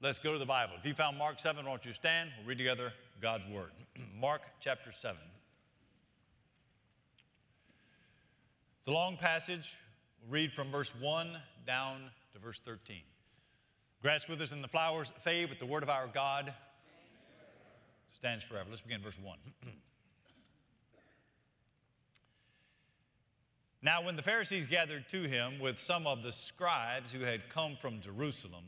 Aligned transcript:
let's 0.00 0.18
go 0.18 0.32
to 0.32 0.38
the 0.38 0.46
Bible. 0.46 0.74
If 0.78 0.86
you 0.86 0.94
found 0.94 1.18
Mark 1.18 1.38
7, 1.38 1.64
why 1.64 1.70
don't 1.70 1.84
you 1.84 1.92
stand? 1.92 2.30
We'll 2.38 2.48
read 2.48 2.58
together 2.58 2.92
God's 3.20 3.46
Word. 3.48 3.70
Mark 4.18 4.42
chapter 4.60 4.92
7. 4.92 5.16
It's 8.78 8.88
a 8.88 8.90
long 8.90 9.16
passage. 9.16 9.76
We'll 10.22 10.32
read 10.32 10.52
from 10.52 10.70
verse 10.70 10.94
1 11.00 11.36
down 11.66 12.00
to 12.32 12.38
verse 12.38 12.60
13. 12.64 12.96
Grass 14.02 14.26
withers 14.26 14.52
and 14.52 14.64
the 14.64 14.68
flowers 14.68 15.12
fade, 15.18 15.50
but 15.50 15.58
the 15.58 15.66
word 15.66 15.82
of 15.82 15.90
our 15.90 16.06
God 16.06 16.54
stands 18.14 18.42
forever. 18.42 18.66
Let's 18.70 18.80
begin 18.80 19.02
verse 19.02 19.18
1. 19.22 19.38
now, 23.82 24.02
when 24.02 24.16
the 24.16 24.22
Pharisees 24.22 24.66
gathered 24.66 25.06
to 25.10 25.24
him 25.24 25.58
with 25.58 25.78
some 25.78 26.06
of 26.06 26.22
the 26.22 26.32
scribes 26.32 27.12
who 27.12 27.20
had 27.20 27.50
come 27.50 27.76
from 27.76 28.00
Jerusalem, 28.00 28.64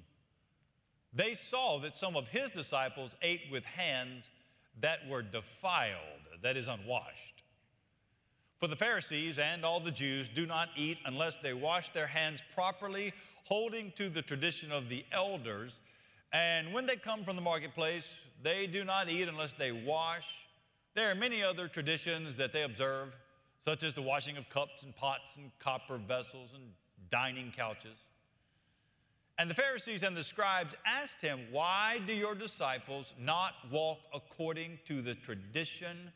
they 1.13 1.35
saw 1.35 1.79
that 1.81 1.97
some 1.97 2.17
of 2.17 2.29
his 2.29 2.51
disciples 2.51 3.15
ate 3.23 3.43
with 3.51 3.65
hands 3.65 4.29
that 4.81 5.07
were 5.09 5.23
defiled, 5.23 5.99
that 6.43 6.57
is, 6.57 6.69
unwashed. 6.69 7.43
For 8.59 8.69
the 8.69 8.77
Pharisees 8.77 9.39
and 9.39 9.65
all 9.65 9.81
the 9.81 9.91
Jews 9.91 10.29
do 10.29 10.47
not 10.47 10.69
eat 10.77 10.99
unless 11.05 11.37
they 11.37 11.53
wash 11.53 11.91
their 11.91 12.07
hands 12.07 12.43
properly, 12.55 13.13
holding 13.45 13.93
to 13.97 14.09
the 14.09 14.23
tradition 14.23 14.71
of 14.71 14.89
the 14.89 15.05
elders. 15.13 15.81
And 16.33 16.73
when 16.73 16.87
they 16.87 16.97
come 16.97 17.25
from 17.25 17.37
the 17.37 17.43
marketplace, 17.43 18.15
they 18.43 18.67
do 18.67 18.85
not 18.85 19.11
eat 19.11 19.29
unless 19.29 19.53
they 19.55 19.73
wash. 19.73 20.27
There 20.95 21.11
are 21.11 21.15
many 21.15 21.43
other 21.43 21.69
traditions 21.69 22.37
that 22.37 22.53
they 22.53 22.63
observe, 22.63 23.17
such 23.61 23.83
as 23.83 23.95
the 23.95 24.03
washing 24.03 24.37
of 24.37 24.49
cups 24.49 24.85
and 24.85 24.95
pots 24.95 25.37
and 25.37 25.51
copper 25.59 25.99
vessels 25.99 26.51
and 26.55 26.63
dining 27.11 27.53
couches. 27.55 28.07
And 29.39 29.51
the 29.51 29.55
Pharisees 29.55 30.03
and 30.03 30.17
the 30.17 30.25
scribes 30.25 30.75
asked 30.87 31.21
him, 31.21 31.41
Why 31.51 32.01
do 32.07 32.13
your 32.13 32.35
disciples 32.35 33.15
not 33.19 33.55
walk 33.71 34.01
according 34.15 34.79
to 34.85 35.03
the 35.03 35.15
tradition 35.15 36.11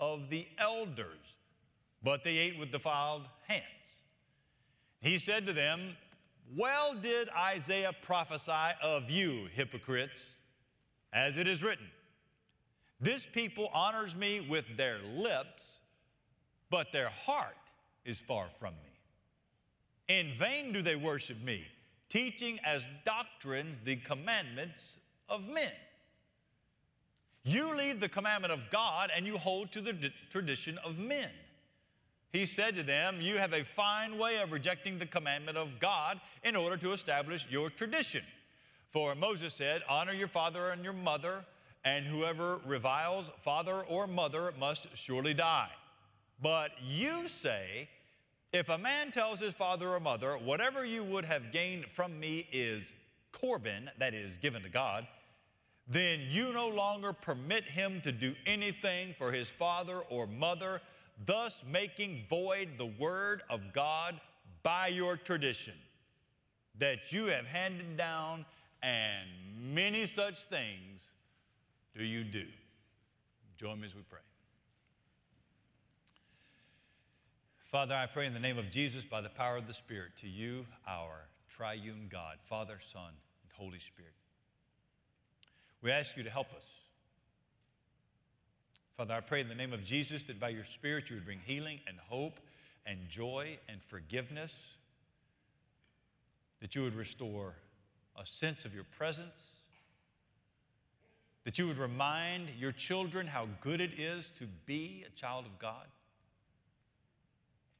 of 0.00 0.30
the 0.30 0.46
elders, 0.58 1.36
but 2.02 2.24
they 2.24 2.38
ate 2.38 2.58
with 2.58 2.72
defiled 2.72 3.22
hands? 3.46 3.64
He 5.00 5.18
said 5.18 5.46
to 5.46 5.52
them, 5.52 5.96
well 6.56 6.94
did 6.94 7.30
Isaiah 7.30 7.94
prophesy 8.02 8.76
of 8.82 9.10
you, 9.10 9.48
hypocrites, 9.54 10.20
as 11.12 11.38
it 11.38 11.46
is 11.46 11.62
written 11.62 11.86
This 13.00 13.26
people 13.26 13.70
honors 13.72 14.14
me 14.14 14.40
with 14.40 14.76
their 14.76 14.98
lips, 15.16 15.80
but 16.68 16.92
their 16.92 17.08
heart 17.08 17.56
is 18.04 18.20
far 18.20 18.48
from 18.58 18.74
me. 18.74 20.14
In 20.14 20.34
vain 20.34 20.72
do 20.72 20.82
they 20.82 20.96
worship 20.96 21.40
me, 21.42 21.64
teaching 22.12 22.60
as 22.62 22.86
doctrines 23.06 23.80
the 23.80 23.96
commandments 23.96 24.98
of 25.30 25.48
men. 25.48 25.72
You 27.42 27.74
leave 27.74 28.00
the 28.00 28.08
commandment 28.08 28.52
of 28.52 28.60
God 28.70 29.10
and 29.16 29.26
you 29.26 29.38
hold 29.38 29.72
to 29.72 29.80
the 29.80 30.12
tradition 30.30 30.78
of 30.84 30.98
men. 30.98 31.30
He 32.32 32.44
said 32.44 32.76
to 32.76 32.82
them, 32.82 33.20
You 33.20 33.38
have 33.38 33.54
a 33.54 33.64
fine 33.64 34.18
way 34.18 34.36
of 34.42 34.52
rejecting 34.52 34.98
the 34.98 35.06
commandment 35.06 35.56
of 35.56 35.80
God 35.80 36.20
in 36.44 36.54
order 36.54 36.76
to 36.76 36.92
establish 36.92 37.46
your 37.50 37.70
tradition. 37.70 38.22
For 38.90 39.14
Moses 39.14 39.54
said, 39.54 39.80
Honor 39.88 40.12
your 40.12 40.28
father 40.28 40.70
and 40.70 40.84
your 40.84 40.92
mother, 40.92 41.46
and 41.82 42.04
whoever 42.04 42.60
reviles 42.66 43.30
father 43.40 43.80
or 43.88 44.06
mother 44.06 44.52
must 44.60 44.86
surely 44.94 45.32
die. 45.32 45.70
But 46.42 46.72
you 46.86 47.26
say, 47.26 47.88
If 48.52 48.68
a 48.68 48.78
man 48.78 49.10
tells 49.10 49.40
his 49.40 49.54
father 49.54 49.88
or 49.88 50.00
mother, 50.00 50.36
Whatever 50.36 50.84
you 50.84 51.02
would 51.04 51.24
have 51.24 51.52
gained 51.52 51.86
from 51.86 52.18
me 52.20 52.46
is 52.52 52.92
Corban, 53.32 53.90
that 53.98 54.14
is, 54.14 54.36
given 54.36 54.62
to 54.62 54.68
God, 54.68 55.06
then 55.88 56.20
you 56.28 56.52
no 56.52 56.68
longer 56.68 57.12
permit 57.12 57.64
him 57.64 58.00
to 58.02 58.12
do 58.12 58.34
anything 58.46 59.14
for 59.18 59.32
his 59.32 59.48
father 59.48 59.98
or 60.10 60.26
mother 60.26 60.80
thus 61.26 61.62
making 61.70 62.24
void 62.28 62.70
the 62.78 62.86
word 62.86 63.42
of 63.50 63.72
God 63.72 64.20
by 64.62 64.88
your 64.88 65.16
tradition 65.16 65.74
that 66.78 67.12
you 67.12 67.26
have 67.26 67.46
handed 67.46 67.96
down, 67.96 68.44
and 68.82 69.28
many 69.74 70.06
such 70.06 70.44
things 70.44 71.02
do 71.96 72.04
you 72.04 72.24
do. 72.24 72.46
Join 73.58 73.80
me 73.80 73.86
as 73.86 73.94
we 73.94 74.02
pray. 74.02 74.20
Father, 77.72 77.94
I 77.94 78.04
pray 78.04 78.26
in 78.26 78.34
the 78.34 78.38
name 78.38 78.58
of 78.58 78.70
Jesus, 78.70 79.02
by 79.02 79.22
the 79.22 79.30
power 79.30 79.56
of 79.56 79.66
the 79.66 79.72
Spirit, 79.72 80.10
to 80.20 80.28
you, 80.28 80.66
our 80.86 81.26
triune 81.48 82.06
God, 82.10 82.36
Father, 82.44 82.76
Son, 82.82 83.08
and 83.08 83.52
Holy 83.54 83.78
Spirit. 83.78 84.12
We 85.80 85.90
ask 85.90 86.14
you 86.14 86.22
to 86.22 86.28
help 86.28 86.52
us 86.52 86.66
Father, 88.98 89.14
I 89.14 89.20
pray 89.20 89.40
in 89.40 89.48
the 89.48 89.54
name 89.54 89.72
of 89.72 89.82
Jesus 89.84 90.26
that 90.26 90.38
by 90.38 90.50
your 90.50 90.64
Spirit 90.64 91.08
you 91.08 91.16
would 91.16 91.24
bring 91.24 91.40
healing 91.46 91.80
and 91.88 91.96
hope 92.10 92.40
and 92.84 93.08
joy 93.08 93.58
and 93.70 93.82
forgiveness, 93.82 94.54
that 96.60 96.74
you 96.74 96.82
would 96.82 96.94
restore 96.94 97.54
a 98.20 98.26
sense 98.26 98.66
of 98.66 98.74
your 98.74 98.84
presence, 98.84 99.62
that 101.44 101.58
you 101.58 101.66
would 101.66 101.78
remind 101.78 102.50
your 102.58 102.72
children 102.72 103.26
how 103.26 103.48
good 103.62 103.80
it 103.80 103.98
is 103.98 104.30
to 104.32 104.44
be 104.66 105.06
a 105.06 105.18
child 105.18 105.46
of 105.46 105.58
God, 105.58 105.86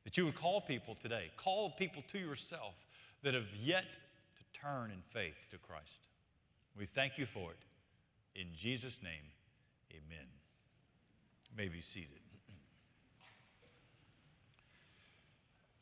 that 0.05 0.17
you 0.17 0.25
would 0.25 0.35
call 0.35 0.61
people 0.61 0.95
today, 0.95 1.31
call 1.37 1.71
people 1.71 2.03
to 2.09 2.19
yourself 2.19 2.75
that 3.23 3.35
have 3.35 3.55
yet 3.61 3.95
to 3.95 4.61
turn 4.61 4.91
in 4.91 5.01
faith 5.03 5.47
to 5.51 5.59
Christ. 5.59 6.09
We 6.77 6.87
thank 6.87 7.19
you 7.19 7.27
for 7.27 7.51
it. 7.51 7.59
In 8.35 8.49
Jesus' 8.55 9.01
name, 9.03 9.25
amen 9.91 10.27
may 11.57 11.69
be 11.69 11.81
seated. 11.81 12.09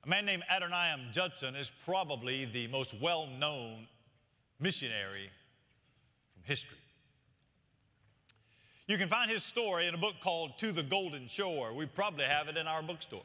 A 0.04 0.08
man 0.08 0.24
named 0.24 0.42
Adoniram 0.50 1.12
Judson 1.12 1.54
is 1.54 1.70
probably 1.84 2.46
the 2.46 2.66
most 2.68 2.94
well 3.00 3.26
known 3.38 3.86
missionary 4.58 5.30
from 6.32 6.42
history. 6.44 6.78
You 8.86 8.96
can 8.96 9.08
find 9.08 9.30
his 9.30 9.44
story 9.44 9.86
in 9.86 9.94
a 9.94 9.98
book 9.98 10.14
called 10.22 10.58
To 10.58 10.72
the 10.72 10.82
Golden 10.82 11.28
Shore. 11.28 11.74
We 11.74 11.86
probably 11.86 12.24
have 12.24 12.48
it 12.48 12.56
in 12.56 12.66
our 12.66 12.82
bookstore. 12.82 13.22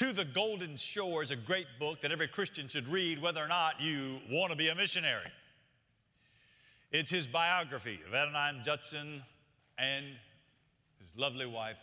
To 0.00 0.14
the 0.14 0.24
Golden 0.24 0.78
Shore 0.78 1.22
is 1.22 1.30
a 1.30 1.36
great 1.36 1.66
book 1.78 2.00
that 2.00 2.10
every 2.10 2.26
Christian 2.26 2.68
should 2.68 2.88
read, 2.88 3.20
whether 3.20 3.44
or 3.44 3.48
not 3.48 3.82
you 3.82 4.18
want 4.30 4.50
to 4.50 4.56
be 4.56 4.68
a 4.68 4.74
missionary. 4.74 5.30
It's 6.90 7.10
his 7.10 7.26
biography 7.26 8.00
of 8.06 8.14
Adoniram 8.14 8.64
Judson 8.64 9.22
and 9.76 10.06
his 10.98 11.14
lovely 11.18 11.44
wife, 11.44 11.76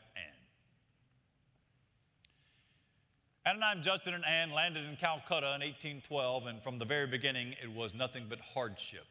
Anne. 3.46 3.54
Adoniram 3.54 3.84
Judson 3.84 4.16
and 4.16 4.26
Anne 4.26 4.50
landed 4.50 4.86
in 4.86 4.96
Calcutta 4.96 5.54
in 5.54 5.62
1812, 5.62 6.48
and 6.48 6.64
from 6.64 6.80
the 6.80 6.86
very 6.86 7.06
beginning, 7.06 7.54
it 7.62 7.72
was 7.72 7.94
nothing 7.94 8.26
but 8.28 8.40
hardship. 8.40 9.06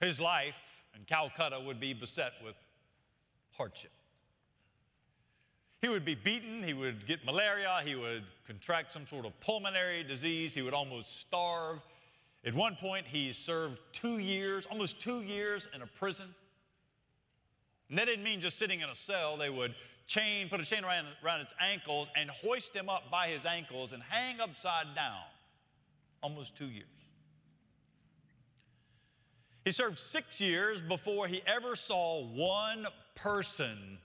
His 0.00 0.18
life 0.18 0.56
in 0.96 1.04
Calcutta 1.04 1.60
would 1.60 1.78
be 1.78 1.92
beset 1.92 2.32
with 2.42 2.56
hardship. 3.54 3.92
He 5.80 5.88
would 5.88 6.04
be 6.04 6.16
beaten, 6.16 6.62
he 6.62 6.74
would 6.74 7.06
get 7.06 7.24
malaria, 7.24 7.80
he 7.84 7.94
would 7.94 8.24
contract 8.46 8.90
some 8.90 9.06
sort 9.06 9.26
of 9.26 9.38
pulmonary 9.40 10.02
disease, 10.02 10.52
he 10.52 10.62
would 10.62 10.74
almost 10.74 11.20
starve. 11.20 11.80
At 12.44 12.54
one 12.54 12.76
point, 12.76 13.06
he 13.06 13.32
served 13.32 13.78
two 13.92 14.18
years, 14.18 14.66
almost 14.66 14.98
two 14.98 15.20
years 15.20 15.68
in 15.74 15.82
a 15.82 15.86
prison. 15.86 16.26
And 17.88 17.98
that 17.98 18.06
didn't 18.06 18.24
mean 18.24 18.40
just 18.40 18.58
sitting 18.58 18.80
in 18.80 18.88
a 18.88 18.94
cell. 18.94 19.36
They 19.36 19.50
would 19.50 19.74
chain, 20.06 20.48
put 20.48 20.60
a 20.60 20.64
chain 20.64 20.84
around, 20.84 21.06
around 21.24 21.40
his 21.40 21.54
ankles 21.60 22.08
and 22.16 22.28
hoist 22.30 22.74
him 22.74 22.88
up 22.88 23.10
by 23.10 23.28
his 23.28 23.46
ankles 23.46 23.92
and 23.92 24.02
hang 24.02 24.40
upside 24.40 24.94
down 24.94 25.22
almost 26.22 26.56
two 26.56 26.66
years. 26.66 26.86
He 29.64 29.72
served 29.72 29.98
six 29.98 30.40
years 30.40 30.80
before 30.80 31.28
he 31.28 31.42
ever 31.46 31.76
saw 31.76 32.24
one 32.24 32.86
person 33.14 33.98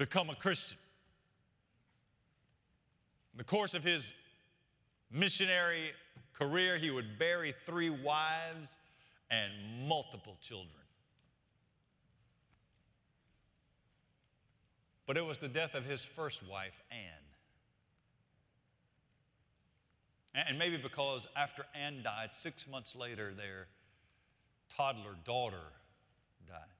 become 0.00 0.30
a 0.30 0.34
Christian. 0.34 0.78
In 3.34 3.38
the 3.38 3.44
course 3.44 3.74
of 3.74 3.84
his 3.84 4.10
missionary 5.12 5.90
career, 6.32 6.78
he 6.78 6.90
would 6.90 7.18
bury 7.18 7.52
three 7.66 7.90
wives 7.90 8.78
and 9.30 9.52
multiple 9.86 10.38
children. 10.40 10.70
But 15.06 15.18
it 15.18 15.26
was 15.26 15.36
the 15.36 15.48
death 15.48 15.74
of 15.74 15.84
his 15.84 16.02
first 16.02 16.48
wife, 16.48 16.80
Anne. 16.90 17.26
And 20.46 20.58
maybe 20.58 20.78
because 20.78 21.26
after 21.36 21.66
Anne 21.74 22.02
died, 22.02 22.30
six 22.32 22.66
months 22.66 22.96
later, 22.96 23.34
their 23.34 23.66
toddler 24.74 25.16
daughter 25.26 25.74
died. 26.48 26.79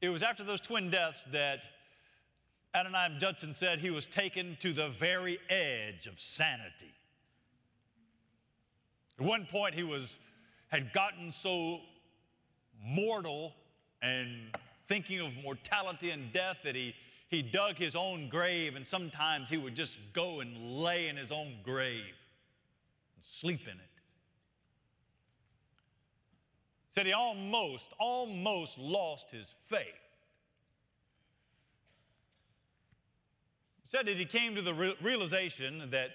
It 0.00 0.08
was 0.08 0.22
after 0.22 0.42
those 0.42 0.60
twin 0.60 0.90
deaths 0.90 1.22
that 1.32 1.60
Adoniram 2.74 3.18
Judson 3.18 3.52
said 3.52 3.80
he 3.80 3.90
was 3.90 4.06
taken 4.06 4.56
to 4.60 4.72
the 4.72 4.88
very 4.88 5.38
edge 5.50 6.06
of 6.06 6.18
sanity. 6.18 6.92
At 9.18 9.26
one 9.26 9.46
point, 9.46 9.74
he 9.74 9.82
was, 9.82 10.18
had 10.68 10.92
gotten 10.92 11.30
so 11.30 11.80
mortal 12.82 13.52
and 14.00 14.56
thinking 14.88 15.20
of 15.20 15.34
mortality 15.42 16.10
and 16.10 16.32
death 16.32 16.58
that 16.64 16.74
he, 16.74 16.94
he 17.28 17.42
dug 17.42 17.76
his 17.76 17.94
own 17.94 18.28
grave, 18.30 18.76
and 18.76 18.86
sometimes 18.86 19.50
he 19.50 19.58
would 19.58 19.74
just 19.74 19.98
go 20.14 20.40
and 20.40 20.78
lay 20.78 21.08
in 21.08 21.16
his 21.16 21.30
own 21.30 21.56
grave 21.62 22.14
and 23.16 23.24
sleep 23.24 23.62
in 23.64 23.74
it. 23.74 23.89
Said 26.90 27.06
he 27.06 27.12
almost, 27.12 27.92
almost 27.98 28.78
lost 28.78 29.30
his 29.30 29.54
faith. 29.68 29.86
Said 33.86 34.06
that 34.06 34.16
he 34.16 34.24
came 34.24 34.54
to 34.54 34.62
the 34.62 34.94
realization 35.00 35.90
that, 35.90 36.10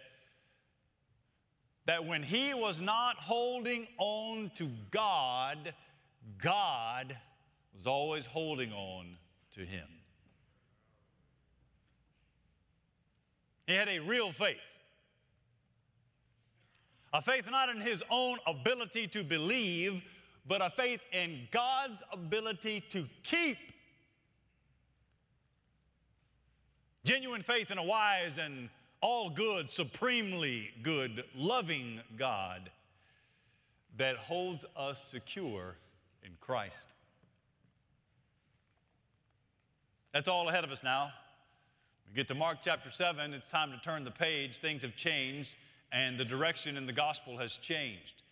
that 1.85 2.05
when 2.05 2.23
he 2.23 2.53
was 2.53 2.81
not 2.81 3.17
holding 3.17 3.87
on 3.97 4.51
to 4.55 4.69
God, 4.91 5.73
God 6.41 7.17
was 7.73 7.87
always 7.87 8.25
holding 8.25 8.71
on 8.71 9.17
to 9.51 9.61
him. 9.61 9.87
He 13.67 13.73
had 13.73 13.89
a 13.89 13.99
real 13.99 14.31
faith. 14.31 14.57
A 17.13 17.21
faith 17.21 17.49
not 17.49 17.69
in 17.69 17.81
his 17.81 18.03
own 18.09 18.37
ability 18.45 19.07
to 19.07 19.23
believe, 19.23 20.03
but 20.47 20.61
a 20.61 20.69
faith 20.69 21.01
in 21.11 21.47
God's 21.51 22.03
ability 22.11 22.83
to 22.89 23.07
keep. 23.23 23.57
Genuine 27.03 27.43
faith 27.43 27.71
in 27.71 27.77
a 27.77 27.83
wise 27.83 28.37
and 28.37 28.69
all 29.01 29.29
good, 29.29 29.69
supremely 29.69 30.71
good, 30.81 31.23
loving 31.35 32.01
God 32.17 32.71
that 33.97 34.17
holds 34.17 34.65
us 34.75 35.03
secure 35.03 35.75
in 36.23 36.31
Christ. 36.41 36.77
That's 40.13 40.27
all 40.27 40.49
ahead 40.49 40.63
of 40.63 40.71
us 40.71 40.83
now. 40.83 41.11
We 42.07 42.15
get 42.15 42.27
to 42.29 42.35
Mark 42.35 42.59
chapter 42.61 42.89
7, 42.89 43.33
it's 43.33 43.49
time 43.49 43.71
to 43.71 43.77
turn 43.77 44.03
the 44.03 44.11
page. 44.11 44.57
Things 44.57 44.81
have 44.83 44.95
changed, 44.95 45.57
and 45.91 46.17
the 46.17 46.25
direction 46.25 46.77
in 46.77 46.85
the 46.85 46.93
gospel 46.93 47.37
has 47.37 47.53
changed. 47.53 48.23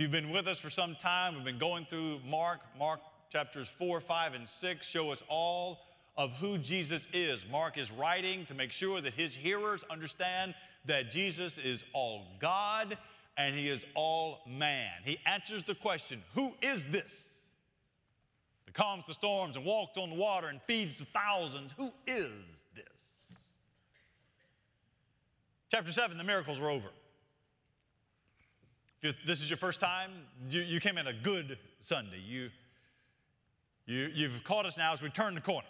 You've 0.00 0.10
been 0.10 0.30
with 0.30 0.48
us 0.48 0.58
for 0.58 0.70
some 0.70 0.94
time, 0.94 1.34
we've 1.34 1.44
been 1.44 1.58
going 1.58 1.84
through 1.84 2.20
Mark. 2.26 2.60
Mark 2.78 3.00
chapters 3.28 3.68
4, 3.68 4.00
5, 4.00 4.32
and 4.32 4.48
6 4.48 4.86
show 4.86 5.12
us 5.12 5.22
all 5.28 5.80
of 6.16 6.32
who 6.36 6.56
Jesus 6.56 7.06
is. 7.12 7.44
Mark 7.52 7.76
is 7.76 7.92
writing 7.92 8.46
to 8.46 8.54
make 8.54 8.72
sure 8.72 9.02
that 9.02 9.12
his 9.12 9.34
hearers 9.34 9.84
understand 9.90 10.54
that 10.86 11.10
Jesus 11.10 11.58
is 11.58 11.84
all 11.92 12.28
God 12.40 12.96
and 13.36 13.54
he 13.54 13.68
is 13.68 13.84
all 13.94 14.38
man. 14.48 14.90
He 15.04 15.18
answers 15.26 15.64
the 15.64 15.74
question 15.74 16.22
Who 16.32 16.54
is 16.62 16.86
this? 16.86 17.28
that 18.64 18.72
calms 18.72 19.04
the 19.04 19.12
storms 19.12 19.56
and 19.56 19.66
walks 19.66 19.98
on 19.98 20.08
the 20.08 20.16
water 20.16 20.46
and 20.46 20.62
feeds 20.62 20.96
the 20.96 21.04
thousands. 21.12 21.74
Who 21.76 21.92
is 22.06 22.64
this? 22.74 22.86
Chapter 25.70 25.92
7, 25.92 26.16
the 26.16 26.24
miracles 26.24 26.58
were 26.58 26.70
over. 26.70 26.88
If 29.02 29.16
this 29.24 29.40
is 29.40 29.48
your 29.48 29.56
first 29.56 29.80
time, 29.80 30.10
you, 30.50 30.60
you 30.60 30.80
came 30.80 30.98
in 30.98 31.06
a 31.06 31.12
good 31.12 31.58
Sunday. 31.80 32.20
You, 32.24 32.50
you, 33.86 34.10
you've 34.12 34.44
caught 34.44 34.66
us 34.66 34.76
now 34.76 34.92
as 34.92 35.00
we 35.00 35.08
turn 35.08 35.34
the 35.34 35.40
corner. 35.40 35.66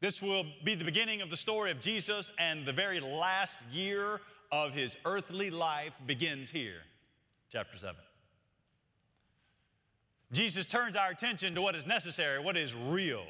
This 0.00 0.20
will 0.20 0.44
be 0.64 0.74
the 0.74 0.84
beginning 0.84 1.22
of 1.22 1.30
the 1.30 1.36
story 1.36 1.70
of 1.70 1.80
Jesus, 1.80 2.30
and 2.38 2.66
the 2.66 2.72
very 2.72 3.00
last 3.00 3.58
year 3.72 4.20
of 4.52 4.72
his 4.72 4.98
earthly 5.06 5.50
life 5.50 5.94
begins 6.06 6.50
here, 6.50 6.82
chapter 7.50 7.78
7. 7.78 7.94
Jesus 10.32 10.66
turns 10.66 10.94
our 10.94 11.10
attention 11.10 11.54
to 11.54 11.62
what 11.62 11.74
is 11.74 11.86
necessary, 11.86 12.38
what 12.38 12.56
is 12.56 12.74
real. 12.74 13.24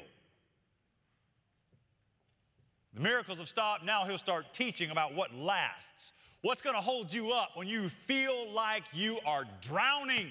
The 2.93 3.01
miracles 3.01 3.37
have 3.37 3.47
stopped. 3.47 3.85
Now 3.85 4.05
he'll 4.05 4.17
start 4.17 4.53
teaching 4.53 4.89
about 4.89 5.13
what 5.13 5.33
lasts. 5.33 6.13
What's 6.45 6.61
going 6.61 6.75
to 6.75 6.81
hold 6.81 7.11
you 7.11 7.31
up 7.31 7.53
when 7.55 7.67
you 7.67 7.89
feel 7.89 8.51
like 8.53 8.83
you 8.93 9.17
are 9.25 9.45
drowning? 9.61 10.29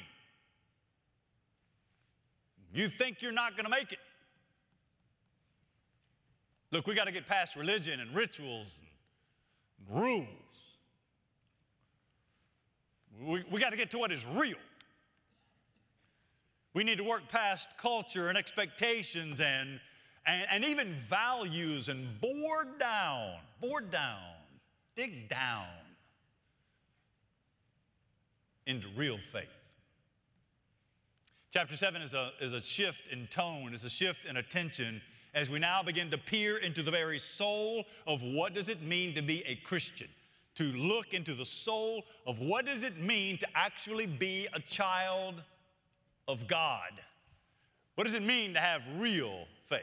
You 2.72 2.86
think 2.86 3.20
you're 3.20 3.32
not 3.32 3.56
going 3.56 3.64
to 3.64 3.70
make 3.70 3.90
it. 3.90 3.98
Look, 6.70 6.86
we 6.86 6.94
got 6.94 7.06
to 7.06 7.12
get 7.12 7.26
past 7.26 7.56
religion 7.56 7.98
and 7.98 8.14
rituals 8.14 8.78
and 9.88 10.04
rules. 10.04 10.28
We, 13.20 13.42
we 13.50 13.60
got 13.60 13.70
to 13.70 13.76
get 13.76 13.90
to 13.90 13.98
what 13.98 14.12
is 14.12 14.24
real. 14.24 14.58
We 16.74 16.84
need 16.84 16.98
to 16.98 17.04
work 17.04 17.28
past 17.28 17.76
culture 17.76 18.28
and 18.28 18.38
expectations 18.38 19.40
and, 19.40 19.80
and, 20.28 20.46
and 20.48 20.64
even 20.64 20.94
values 21.08 21.88
and 21.88 22.06
bore 22.20 22.68
down, 22.78 23.32
bore 23.60 23.80
down, 23.80 24.20
dig 24.94 25.28
down 25.28 25.66
into 28.66 28.86
real 28.96 29.18
faith. 29.18 29.48
Chapter 31.52 31.76
7 31.76 32.02
is 32.02 32.14
a, 32.14 32.30
is 32.40 32.52
a 32.52 32.60
shift 32.60 33.08
in 33.12 33.26
tone, 33.28 33.74
it's 33.74 33.84
a 33.84 33.90
shift 33.90 34.24
in 34.24 34.38
attention 34.38 35.00
as 35.34 35.50
we 35.50 35.58
now 35.58 35.82
begin 35.82 36.10
to 36.10 36.18
peer 36.18 36.58
into 36.58 36.82
the 36.82 36.90
very 36.90 37.18
soul 37.18 37.84
of 38.06 38.22
what 38.22 38.54
does 38.54 38.68
it 38.68 38.82
mean 38.82 39.14
to 39.14 39.22
be 39.22 39.42
a 39.46 39.56
Christian 39.56 40.08
to 40.54 40.64
look 40.64 41.12
into 41.12 41.34
the 41.34 41.44
soul 41.44 42.04
of 42.26 42.38
what 42.38 42.66
does 42.66 42.82
it 42.82 42.98
mean 42.98 43.38
to 43.38 43.46
actually 43.54 44.06
be 44.06 44.46
a 44.52 44.60
child 44.60 45.42
of 46.28 46.46
God. 46.46 46.92
What 47.96 48.04
does 48.04 48.14
it 48.14 48.22
mean 48.22 48.54
to 48.54 48.60
have 48.60 48.82
real 48.96 49.46
faith? 49.68 49.82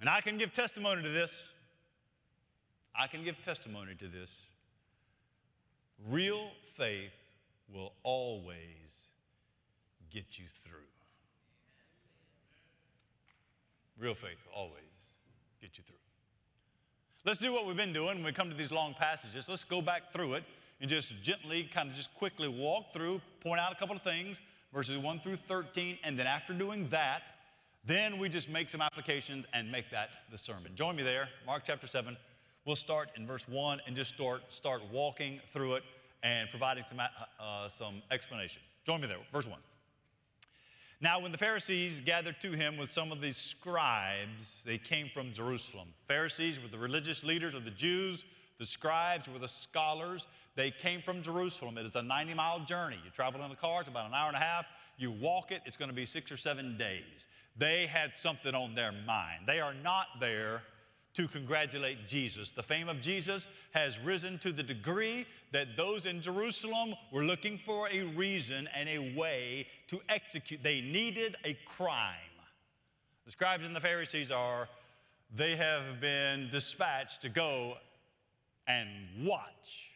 And 0.00 0.08
I 0.08 0.20
can 0.20 0.38
give 0.38 0.52
testimony 0.52 1.02
to 1.02 1.08
this. 1.08 1.34
I 2.98 3.06
can 3.06 3.24
give 3.24 3.40
testimony 3.42 3.94
to 3.96 4.08
this. 4.08 4.30
Real 6.08 6.50
faith 6.76 7.12
will 7.72 7.92
always 8.02 8.56
get 10.10 10.24
you 10.38 10.44
through. 10.64 10.78
Real 13.98 14.14
faith 14.14 14.38
will 14.46 14.60
always 14.60 14.82
get 15.60 15.78
you 15.78 15.84
through. 15.84 15.96
Let's 17.24 17.38
do 17.38 17.52
what 17.52 17.66
we've 17.66 17.76
been 17.76 17.92
doing 17.92 18.16
when 18.16 18.24
we 18.24 18.32
come 18.32 18.50
to 18.50 18.56
these 18.56 18.72
long 18.72 18.94
passages. 18.94 19.48
Let's 19.48 19.62
go 19.62 19.80
back 19.80 20.12
through 20.12 20.34
it 20.34 20.44
and 20.80 20.90
just 20.90 21.22
gently, 21.22 21.70
kind 21.72 21.88
of 21.88 21.94
just 21.94 22.12
quickly 22.16 22.48
walk 22.48 22.92
through, 22.92 23.20
point 23.40 23.60
out 23.60 23.70
a 23.70 23.76
couple 23.76 23.94
of 23.94 24.02
things, 24.02 24.40
verses 24.74 24.98
1 24.98 25.20
through 25.20 25.36
13. 25.36 25.98
And 26.02 26.18
then 26.18 26.26
after 26.26 26.52
doing 26.52 26.88
that, 26.88 27.22
then 27.84 28.18
we 28.18 28.28
just 28.28 28.48
make 28.48 28.70
some 28.70 28.80
applications 28.80 29.44
and 29.52 29.70
make 29.70 29.88
that 29.92 30.10
the 30.32 30.38
sermon. 30.38 30.72
Join 30.74 30.96
me 30.96 31.04
there, 31.04 31.28
Mark 31.46 31.62
chapter 31.64 31.86
7. 31.86 32.16
We'll 32.64 32.74
start 32.76 33.10
in 33.16 33.24
verse 33.24 33.48
1 33.48 33.82
and 33.86 33.94
just 33.94 34.14
start, 34.14 34.52
start 34.52 34.82
walking 34.90 35.40
through 35.46 35.74
it 35.74 35.84
and 36.22 36.48
providing 36.50 36.84
some, 36.86 37.00
uh, 37.00 37.08
uh 37.40 37.68
some 37.68 38.02
explanation. 38.10 38.62
Join 38.84 39.00
me 39.00 39.06
there, 39.06 39.18
verse 39.32 39.46
1. 39.46 39.58
Now, 41.00 41.18
when 41.18 41.32
the 41.32 41.38
Pharisees 41.38 42.00
gathered 42.04 42.40
to 42.42 42.52
him 42.52 42.76
with 42.76 42.92
some 42.92 43.10
of 43.10 43.20
these 43.20 43.36
scribes, 43.36 44.62
they 44.64 44.78
came 44.78 45.08
from 45.08 45.32
Jerusalem. 45.32 45.88
Pharisees 46.06 46.60
were 46.60 46.68
the 46.68 46.78
religious 46.78 47.24
leaders 47.24 47.54
of 47.54 47.64
the 47.64 47.72
Jews, 47.72 48.24
the 48.62 48.66
scribes 48.68 49.26
were 49.26 49.40
the 49.40 49.48
scholars. 49.48 50.28
They 50.54 50.70
came 50.70 51.02
from 51.02 51.20
Jerusalem. 51.20 51.78
It 51.78 51.84
is 51.84 51.96
a 51.96 52.02
90 52.02 52.34
mile 52.34 52.60
journey. 52.60 52.96
You 53.04 53.10
travel 53.10 53.42
in 53.42 53.50
a 53.50 53.56
car, 53.56 53.80
it's 53.80 53.88
about 53.88 54.06
an 54.06 54.14
hour 54.14 54.28
and 54.28 54.36
a 54.36 54.40
half. 54.40 54.66
You 54.98 55.10
walk 55.10 55.50
it, 55.50 55.62
it's 55.66 55.76
going 55.76 55.88
to 55.88 55.94
be 55.94 56.06
six 56.06 56.30
or 56.30 56.36
seven 56.36 56.78
days. 56.78 57.26
They 57.56 57.86
had 57.86 58.16
something 58.16 58.54
on 58.54 58.76
their 58.76 58.92
mind. 58.92 59.48
They 59.48 59.58
are 59.58 59.74
not 59.74 60.06
there 60.20 60.62
to 61.14 61.28
congratulate 61.28 62.08
Jesus. 62.08 62.50
The 62.50 62.62
fame 62.62 62.88
of 62.88 63.00
Jesus 63.00 63.46
has 63.72 63.98
risen 63.98 64.38
to 64.38 64.52
the 64.52 64.62
degree 64.62 65.26
that 65.52 65.76
those 65.76 66.06
in 66.06 66.22
Jerusalem 66.22 66.94
were 67.12 67.24
looking 67.24 67.58
for 67.58 67.88
a 67.90 68.04
reason 68.04 68.68
and 68.74 68.88
a 68.88 69.14
way 69.16 69.66
to 69.88 70.00
execute. 70.08 70.62
They 70.62 70.80
needed 70.80 71.36
a 71.44 71.56
crime. 71.66 72.16
The 73.26 73.32
scribes 73.32 73.64
and 73.64 73.76
the 73.76 73.80
Pharisees 73.80 74.30
are, 74.30 74.68
they 75.34 75.56
have 75.56 76.00
been 76.00 76.48
dispatched 76.50 77.22
to 77.22 77.28
go 77.28 77.76
and 78.66 78.88
watch 79.22 79.92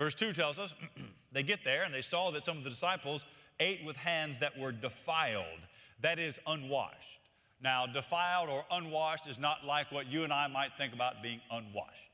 Verse 0.00 0.14
2 0.14 0.32
tells 0.32 0.58
us 0.58 0.74
they 1.32 1.42
get 1.42 1.60
there 1.62 1.84
and 1.84 1.94
they 1.94 2.00
saw 2.00 2.30
that 2.30 2.44
some 2.44 2.56
of 2.56 2.64
the 2.64 2.70
disciples 2.70 3.26
ate 3.60 3.84
with 3.84 3.96
hands 3.96 4.38
that 4.38 4.58
were 4.58 4.72
defiled, 4.72 5.60
that 6.00 6.18
is, 6.18 6.40
unwashed. 6.46 7.19
Now, 7.62 7.86
defiled 7.86 8.48
or 8.48 8.64
unwashed 8.70 9.26
is 9.26 9.38
not 9.38 9.64
like 9.66 9.92
what 9.92 10.06
you 10.06 10.24
and 10.24 10.32
I 10.32 10.46
might 10.46 10.70
think 10.78 10.94
about 10.94 11.22
being 11.22 11.40
unwashed. 11.50 12.10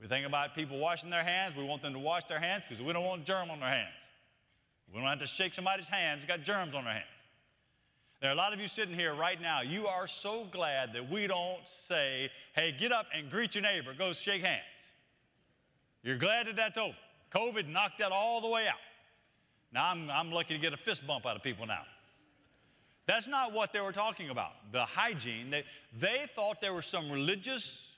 We 0.00 0.08
think 0.08 0.26
about 0.26 0.54
people 0.54 0.78
washing 0.78 1.10
their 1.10 1.22
hands, 1.22 1.54
we 1.56 1.64
want 1.64 1.82
them 1.82 1.92
to 1.92 1.98
wash 1.98 2.24
their 2.24 2.40
hands 2.40 2.64
because 2.68 2.82
we 2.82 2.92
don't 2.92 3.04
want 3.04 3.24
germ 3.24 3.50
on 3.50 3.60
their 3.60 3.68
hands. 3.68 3.92
We 4.92 5.00
don't 5.00 5.08
have 5.08 5.20
to 5.20 5.26
shake 5.26 5.54
somebody's 5.54 5.88
hands, 5.88 6.24
got 6.24 6.42
germs 6.42 6.74
on 6.74 6.84
their 6.84 6.92
hands. 6.94 7.06
There 8.20 8.30
are 8.30 8.34
a 8.34 8.36
lot 8.36 8.52
of 8.52 8.60
you 8.60 8.68
sitting 8.68 8.94
here 8.94 9.14
right 9.14 9.40
now. 9.40 9.62
You 9.62 9.86
are 9.86 10.06
so 10.06 10.46
glad 10.50 10.92
that 10.92 11.10
we 11.10 11.26
don't 11.26 11.66
say, 11.66 12.30
hey, 12.54 12.74
get 12.78 12.92
up 12.92 13.06
and 13.14 13.30
greet 13.30 13.54
your 13.54 13.62
neighbor, 13.62 13.94
go 13.96 14.12
shake 14.12 14.42
hands. 14.42 14.62
You're 16.02 16.18
glad 16.18 16.46
that 16.46 16.56
that's 16.56 16.78
over. 16.78 16.96
COVID 17.34 17.68
knocked 17.68 17.98
that 17.98 18.12
all 18.12 18.40
the 18.40 18.48
way 18.48 18.68
out. 18.68 18.74
Now 19.72 19.90
I'm, 19.90 20.10
I'm 20.10 20.30
lucky 20.30 20.54
to 20.54 20.60
get 20.60 20.72
a 20.72 20.76
fist 20.76 21.06
bump 21.06 21.26
out 21.26 21.36
of 21.36 21.42
people 21.42 21.66
now. 21.66 21.82
That's 23.06 23.28
not 23.28 23.52
what 23.52 23.72
they 23.72 23.80
were 23.80 23.92
talking 23.92 24.30
about. 24.30 24.52
The 24.72 24.84
hygiene, 24.84 25.50
they, 25.50 25.64
they 25.98 26.26
thought 26.34 26.60
there 26.60 26.74
was 26.74 26.86
some 26.86 27.10
religious 27.10 27.96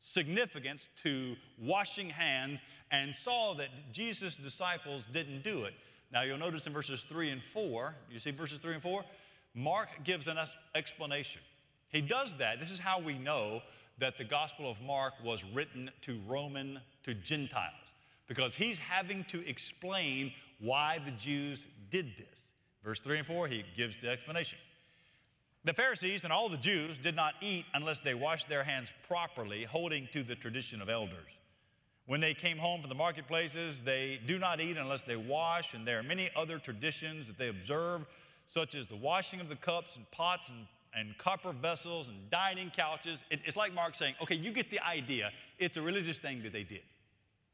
significance 0.00 0.88
to 1.02 1.36
washing 1.58 2.08
hands 2.08 2.60
and 2.90 3.14
saw 3.14 3.54
that 3.54 3.68
Jesus' 3.92 4.36
disciples 4.36 5.04
didn't 5.12 5.42
do 5.42 5.64
it. 5.64 5.74
Now 6.12 6.22
you'll 6.22 6.38
notice 6.38 6.66
in 6.66 6.72
verses 6.72 7.04
3 7.04 7.30
and 7.30 7.42
4, 7.42 7.94
you 8.10 8.18
see 8.18 8.30
verses 8.30 8.58
3 8.58 8.74
and 8.74 8.82
4? 8.82 9.04
Mark 9.54 9.88
gives 10.04 10.26
an 10.26 10.38
explanation. 10.74 11.42
He 11.88 12.00
does 12.00 12.36
that. 12.36 12.60
This 12.60 12.70
is 12.70 12.78
how 12.78 13.00
we 13.00 13.18
know 13.18 13.62
that 13.98 14.16
the 14.16 14.24
Gospel 14.24 14.70
of 14.70 14.80
Mark 14.80 15.14
was 15.22 15.44
written 15.44 15.90
to 16.02 16.18
Roman, 16.26 16.80
to 17.04 17.14
Gentiles, 17.14 17.74
because 18.26 18.54
he's 18.54 18.78
having 18.78 19.24
to 19.24 19.46
explain 19.46 20.32
why 20.60 20.98
the 21.04 21.10
Jews 21.12 21.66
did 21.90 22.06
this. 22.16 22.49
Verse 22.84 23.00
3 23.00 23.18
and 23.18 23.26
4, 23.26 23.48
he 23.48 23.64
gives 23.76 23.96
the 24.00 24.08
explanation. 24.08 24.58
The 25.64 25.74
Pharisees 25.74 26.24
and 26.24 26.32
all 26.32 26.48
the 26.48 26.56
Jews 26.56 26.96
did 26.96 27.14
not 27.14 27.34
eat 27.42 27.66
unless 27.74 28.00
they 28.00 28.14
washed 28.14 28.48
their 28.48 28.64
hands 28.64 28.92
properly, 29.06 29.64
holding 29.64 30.08
to 30.12 30.22
the 30.22 30.34
tradition 30.34 30.80
of 30.80 30.88
elders. 30.88 31.32
When 32.06 32.20
they 32.20 32.32
came 32.32 32.56
home 32.56 32.80
from 32.80 32.88
the 32.88 32.94
marketplaces, 32.94 33.82
they 33.82 34.20
do 34.26 34.38
not 34.38 34.60
eat 34.60 34.78
unless 34.78 35.02
they 35.02 35.16
wash, 35.16 35.74
and 35.74 35.86
there 35.86 35.98
are 35.98 36.02
many 36.02 36.30
other 36.34 36.58
traditions 36.58 37.26
that 37.26 37.36
they 37.36 37.48
observe, 37.48 38.06
such 38.46 38.74
as 38.74 38.86
the 38.86 38.96
washing 38.96 39.40
of 39.40 39.50
the 39.50 39.56
cups 39.56 39.96
and 39.96 40.10
pots 40.10 40.48
and, 40.48 40.66
and 40.96 41.16
copper 41.18 41.52
vessels 41.52 42.08
and 42.08 42.16
dining 42.30 42.70
couches. 42.70 43.24
It, 43.30 43.40
it's 43.44 43.56
like 43.56 43.74
Mark 43.74 43.94
saying, 43.94 44.14
okay, 44.22 44.34
you 44.34 44.52
get 44.52 44.70
the 44.70 44.80
idea. 44.80 45.30
It's 45.58 45.76
a 45.76 45.82
religious 45.82 46.18
thing 46.18 46.42
that 46.42 46.54
they 46.54 46.64
did. 46.64 46.82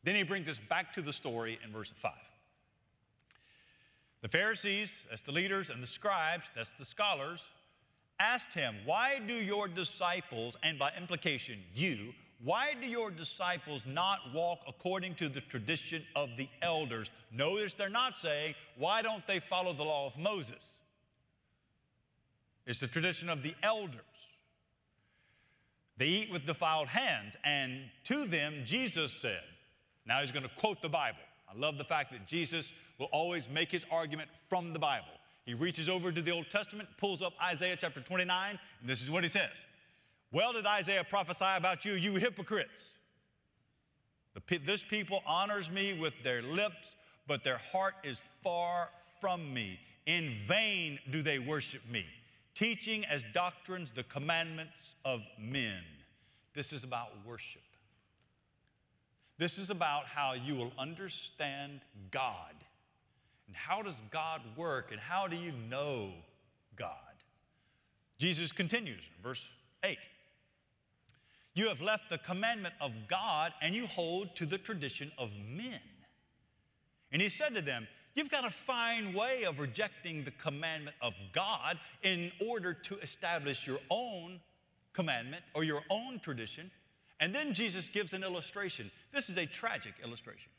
Then 0.05 0.15
he 0.15 0.23
brings 0.23 0.49
us 0.49 0.61
back 0.71 0.93
to 0.93 1.03
the 1.03 1.13
story 1.13 1.59
in 1.65 1.73
verse 1.73 1.93
5. 1.95 2.13
The 4.27 4.39
Pharisees, 4.39 5.05
that's 5.09 5.23
the 5.23 5.31
leaders, 5.31 5.71
and 5.71 5.81
the 5.81 5.87
scribes, 5.87 6.51
that's 6.57 6.73
the 6.73 6.85
scholars, 6.85 7.45
asked 8.19 8.53
him, 8.53 8.75
Why 8.85 9.21
do 9.25 9.33
your 9.33 9.69
disciples, 9.69 10.57
and 10.65 10.81
by 10.81 10.91
implication 10.99 11.61
you, 11.73 12.13
why 12.43 12.75
do 12.75 12.89
your 12.89 13.13
disciples 13.13 13.85
not 13.87 14.19
walk 14.35 14.63
according 14.67 15.15
to 15.15 15.29
the 15.29 15.43
tradition 15.43 16.03
of 16.17 16.31
the 16.37 16.49
elders? 16.61 17.13
Notice 17.31 17.75
they're 17.75 17.89
not 17.89 18.17
saying, 18.17 18.57
Why 18.77 19.01
don't 19.01 19.25
they 19.29 19.39
follow 19.39 19.73
the 19.73 19.85
law 19.85 20.09
of 20.09 20.19
Moses? 20.19 20.73
It's 22.67 22.81
the 22.81 22.89
tradition 22.89 23.29
of 23.29 23.45
the 23.45 23.55
elders. 23.63 24.01
They 25.99 26.07
eat 26.07 26.33
with 26.33 26.47
defiled 26.47 26.89
hands, 26.89 27.37
and 27.45 27.83
to 28.03 28.27
them 28.27 28.63
Jesus 28.65 29.13
said, 29.13 29.45
Now 30.05 30.21
he's 30.21 30.33
going 30.33 30.43
to 30.43 30.55
quote 30.57 30.83
the 30.83 30.89
Bible. 30.89 31.21
I 31.49 31.57
love 31.57 31.79
the 31.79 31.85
fact 31.85 32.11
that 32.11 32.27
Jesus 32.27 32.73
will 32.99 33.07
always 33.07 33.49
make 33.49 33.71
his 33.71 33.85
argument 33.91 34.29
from 34.49 34.73
the 34.73 34.79
Bible. 34.79 35.07
He 35.45 35.55
reaches 35.55 35.89
over 35.89 36.11
to 36.11 36.23
the 36.23 36.33
Old 36.33 36.51
Testament, 36.51 36.89
pulls 36.99 37.23
up 37.23 37.33
Isaiah 37.43 37.77
chapter 37.79 38.01
29, 38.01 38.59
and 38.81 38.89
this 38.89 39.03
is 39.03 39.11
what 39.11 39.23
he 39.23 39.29
says 39.29 39.53
Well, 40.33 40.53
did 40.53 40.67
Isaiah 40.67 41.05
prophesy 41.05 41.45
about 41.57 41.85
you, 41.85 41.93
you 41.93 42.15
hypocrites? 42.17 42.91
This 44.65 44.85
people 44.85 45.23
honors 45.27 45.71
me 45.71 45.99
with 45.99 46.13
their 46.23 46.43
lips, 46.43 46.97
but 47.27 47.43
their 47.43 47.59
heart 47.59 47.95
is 48.05 48.21
far 48.43 48.91
from 49.21 49.55
me. 49.55 49.81
In 50.05 50.35
vain 50.47 50.99
do 51.11 51.23
they 51.23 51.39
worship 51.39 51.83
me, 51.91 52.05
teaching 52.55 53.05
as 53.07 53.25
doctrines 53.33 53.93
the 53.93 54.03
commandments 54.05 54.95
of 55.05 55.23
men. 55.39 55.83
This 56.55 56.73
is 56.73 56.85
about 56.85 57.09
worship. 57.27 57.63
This 59.39 59.59
is 59.59 59.71
about 59.71 60.07
how 60.07 60.33
you 60.33 60.55
will 60.55 60.73
understand 60.79 61.81
God 62.11 62.55
and 63.47 63.57
how 63.57 63.83
does 63.83 64.01
God 64.11 64.41
work? 64.57 64.91
And 64.91 65.01
how 65.01 65.27
do 65.29 65.37
you 65.37 65.53
know 65.71 66.11
God? 66.77 66.91
Jesus 68.19 68.53
continues, 68.53 69.03
verse 69.23 69.49
8. 69.85 69.99
You 71.55 71.69
have 71.69 71.81
left 71.81 72.11
the 72.11 72.19
commandment 72.19 72.75
of 72.81 72.93
God 73.09 73.53
and 73.63 73.75
you 73.75 73.87
hold 73.87 74.35
to 74.37 74.47
the 74.47 74.59
tradition 74.59 75.11
of 75.17 75.31
men. 75.49 75.81
And 77.13 77.23
he 77.23 77.29
said 77.29 77.55
to 77.55 77.63
them, 77.63 77.87
You've 78.15 78.31
got 78.31 78.47
a 78.47 78.51
fine 78.51 79.13
way 79.13 79.45
of 79.45 79.59
rejecting 79.59 80.25
the 80.25 80.31
commandment 80.31 80.97
of 81.03 81.13
God 81.33 81.79
in 82.03 82.33
order 82.47 82.73
to 82.73 82.99
establish 83.01 83.67
your 83.67 83.79
own 83.91 84.41
commandment 84.95 85.45
or 85.55 85.65
your 85.65 85.83
own 85.91 86.19
tradition. 86.21 86.71
And 87.21 87.35
then 87.35 87.53
Jesus 87.53 87.89
gives 87.89 88.15
an 88.15 88.25
illustration. 88.25 88.91
This 89.13 89.29
is 89.29 89.37
a 89.37 89.45
tragic 89.45 89.93
illustration. 90.03 90.51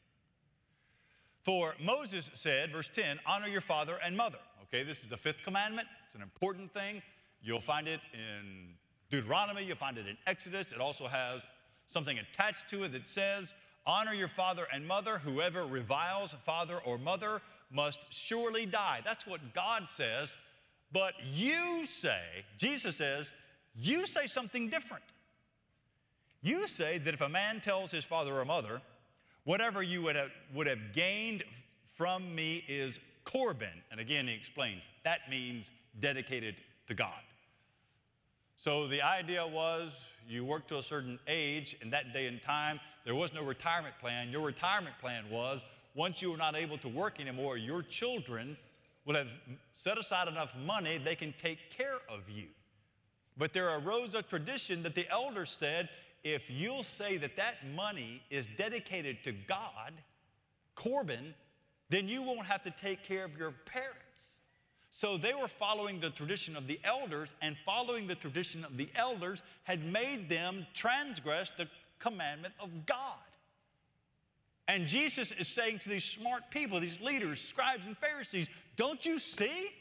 For 1.48 1.75
Moses 1.82 2.30
said, 2.34 2.74
verse 2.74 2.89
10, 2.89 3.22
honor 3.25 3.48
your 3.48 3.62
father 3.62 4.00
and 4.04 4.18
mother. 4.18 4.39
Okay, 4.63 4.84
this 4.84 5.00
is 5.00 5.08
the 5.08 5.16
fifth 5.16 5.44
commandment. 5.44 5.88
It's 6.06 6.13
an 6.13 6.22
important 6.22 6.74
thing. 6.74 7.01
You'll 7.42 7.62
find 7.62 7.88
it 7.88 8.01
in 8.13 8.74
Deuteronomy, 9.10 9.63
you'll 9.63 9.77
find 9.77 9.98
it 9.98 10.08
in 10.10 10.18
Exodus. 10.27 10.74
It 10.74 10.82
also 10.82 11.08
has 11.08 11.48
something 11.88 12.20
attached 12.20 12.70
to 12.72 12.84
it 12.84 12.92
that 12.92 13.08
says, 13.08 13.54
honor 13.86 14.13
your 14.13 14.27
father 14.27 14.68
and 14.74 14.86
mother. 14.86 15.20
Whoever 15.20 15.66
reviles 15.66 16.36
father 16.46 16.80
or 16.84 16.98
mother 16.98 17.39
must 17.72 18.04
surely 18.10 18.66
die. 18.66 19.00
That's 19.06 19.25
what 19.25 19.39
God 19.54 19.89
says. 19.89 20.36
But 20.92 21.13
you 21.32 21.86
say, 21.86 22.24
Jesus 22.58 22.98
says, 22.98 23.34
you 23.74 24.06
say 24.06 24.27
something 24.27 24.68
different. 24.68 25.06
You 26.42 26.68
say 26.68 26.98
that 26.98 27.13
if 27.13 27.22
a 27.22 27.30
man 27.30 27.62
tells 27.62 27.89
his 27.89 28.04
father 28.04 28.38
or 28.38 28.44
mother, 28.44 28.82
Whatever 29.48 29.82
you 29.82 30.01
would 30.01 30.18
have, 30.18 30.32
would 30.54 30.68
have 30.68 30.92
gained 30.92 31.42
from 31.94 32.36
me 32.36 32.66
is 32.68 33.00
Corban. 33.24 33.82
And 33.92 33.98
again, 33.98 34.27
he 34.27 34.34
explains 34.34 34.89
that 35.06 35.22
means 35.30 35.72
dedicated 36.01 36.56
to 36.89 36.94
God. 36.94 37.22
So 38.58 38.88
the 38.88 39.01
idea 39.01 39.48
was 39.48 39.94
you 40.27 40.44
worked 40.44 40.68
to 40.68 40.80
a 40.80 40.84
certain 40.84 41.18
age, 41.30 41.77
in 41.82 41.89
that 41.92 42.12
day 42.12 42.27
and 42.27 42.42
time, 42.42 42.82
there 43.06 43.16
was 43.16 43.34
no 43.34 43.42
retirement 43.42 43.96
plan. 44.01 44.32
Your 44.32 44.46
retirement 44.46 44.98
plan 45.00 45.24
was 45.32 45.63
once 45.96 46.22
you 46.22 46.30
were 46.30 46.36
not 46.36 46.58
able 46.58 46.77
to 46.80 46.89
work 46.89 47.22
anymore, 47.22 47.56
your 47.56 47.84
children 47.84 48.58
will 49.06 49.16
have 49.16 49.30
set 49.74 49.98
aside 49.98 50.27
enough 50.27 50.58
money 50.58 50.98
they 50.98 51.16
can 51.16 51.34
take 51.42 51.72
care 51.72 52.00
of 52.10 52.30
you. 52.30 52.48
But 53.38 53.54
there 53.54 53.70
arose 53.77 54.13
a 54.13 54.24
tradition 54.24 54.84
that 54.84 54.94
the 54.94 55.10
elders 55.10 55.51
said 55.51 55.88
if 56.24 56.50
you'll 56.50 56.84
say 56.84 57.18
that 57.18 57.36
that 57.38 57.56
money 57.76 58.22
is 58.30 58.48
dedicated 58.58 59.24
to 59.24 59.32
God, 59.32 59.94
Corban, 60.76 61.34
then 61.90 62.08
you 62.08 62.22
won't 62.22 62.46
have 62.46 62.64
to 62.64 62.72
take 62.72 63.04
care 63.04 63.24
of 63.24 63.38
your 63.38 63.52
parents. 63.66 64.04
So 64.90 65.16
they 65.16 65.34
were 65.34 65.48
following 65.48 66.00
the 66.00 66.10
tradition 66.10 66.56
of 66.56 66.68
the 66.68 66.80
elders, 66.84 67.34
and 67.42 67.56
following 67.66 68.08
the 68.08 68.16
tradition 68.16 68.66
of 68.66 68.78
the 68.78 68.90
elders 68.96 69.42
had 69.64 69.86
made 69.86 70.28
them 70.28 70.66
transgress 70.74 71.52
the 71.56 71.68
commandment 72.00 72.54
of 72.60 72.86
God. 72.86 73.20
And 74.68 74.86
Jesus 74.86 75.32
is 75.32 75.48
saying 75.48 75.80
to 75.80 75.90
these 75.90 76.04
smart 76.04 76.50
people, 76.50 76.80
these 76.80 77.00
leaders, 77.00 77.40
scribes, 77.40 77.86
and 77.86 77.98
Pharisees, 77.98 78.50
don't 78.76 79.06
you 79.06 79.20
see 79.20 79.72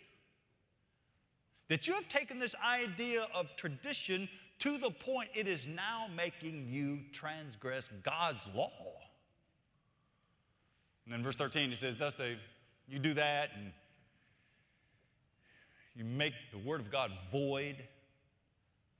that 1.69 1.89
you 1.89 1.95
have 1.95 2.09
taken 2.09 2.39
this 2.39 2.55
idea 2.65 3.27
of 3.35 3.49
tradition 3.57 4.29
to 4.59 4.79
the 4.79 4.91
point 4.91 5.29
it 5.35 5.47
is 5.47 5.67
now 5.67 6.07
making 6.15 6.67
you 6.69 7.01
transgress 7.13 7.91
God's 8.03 8.49
law. 8.55 8.71
And 11.05 11.15
then 11.15 11.23
verse 11.23 11.37
13, 11.37 11.71
he 11.71 11.77
says, 11.77 11.97
Thus 11.97 12.15
they, 12.15 12.39
you 12.89 12.99
do 12.99 13.15
that 13.15 13.51
and 13.55 13.73
you 15.95 16.05
make 16.05 16.35
the 16.53 16.59
word 16.59 16.81
of 16.81 16.91
God 16.91 17.13
void. 17.31 17.77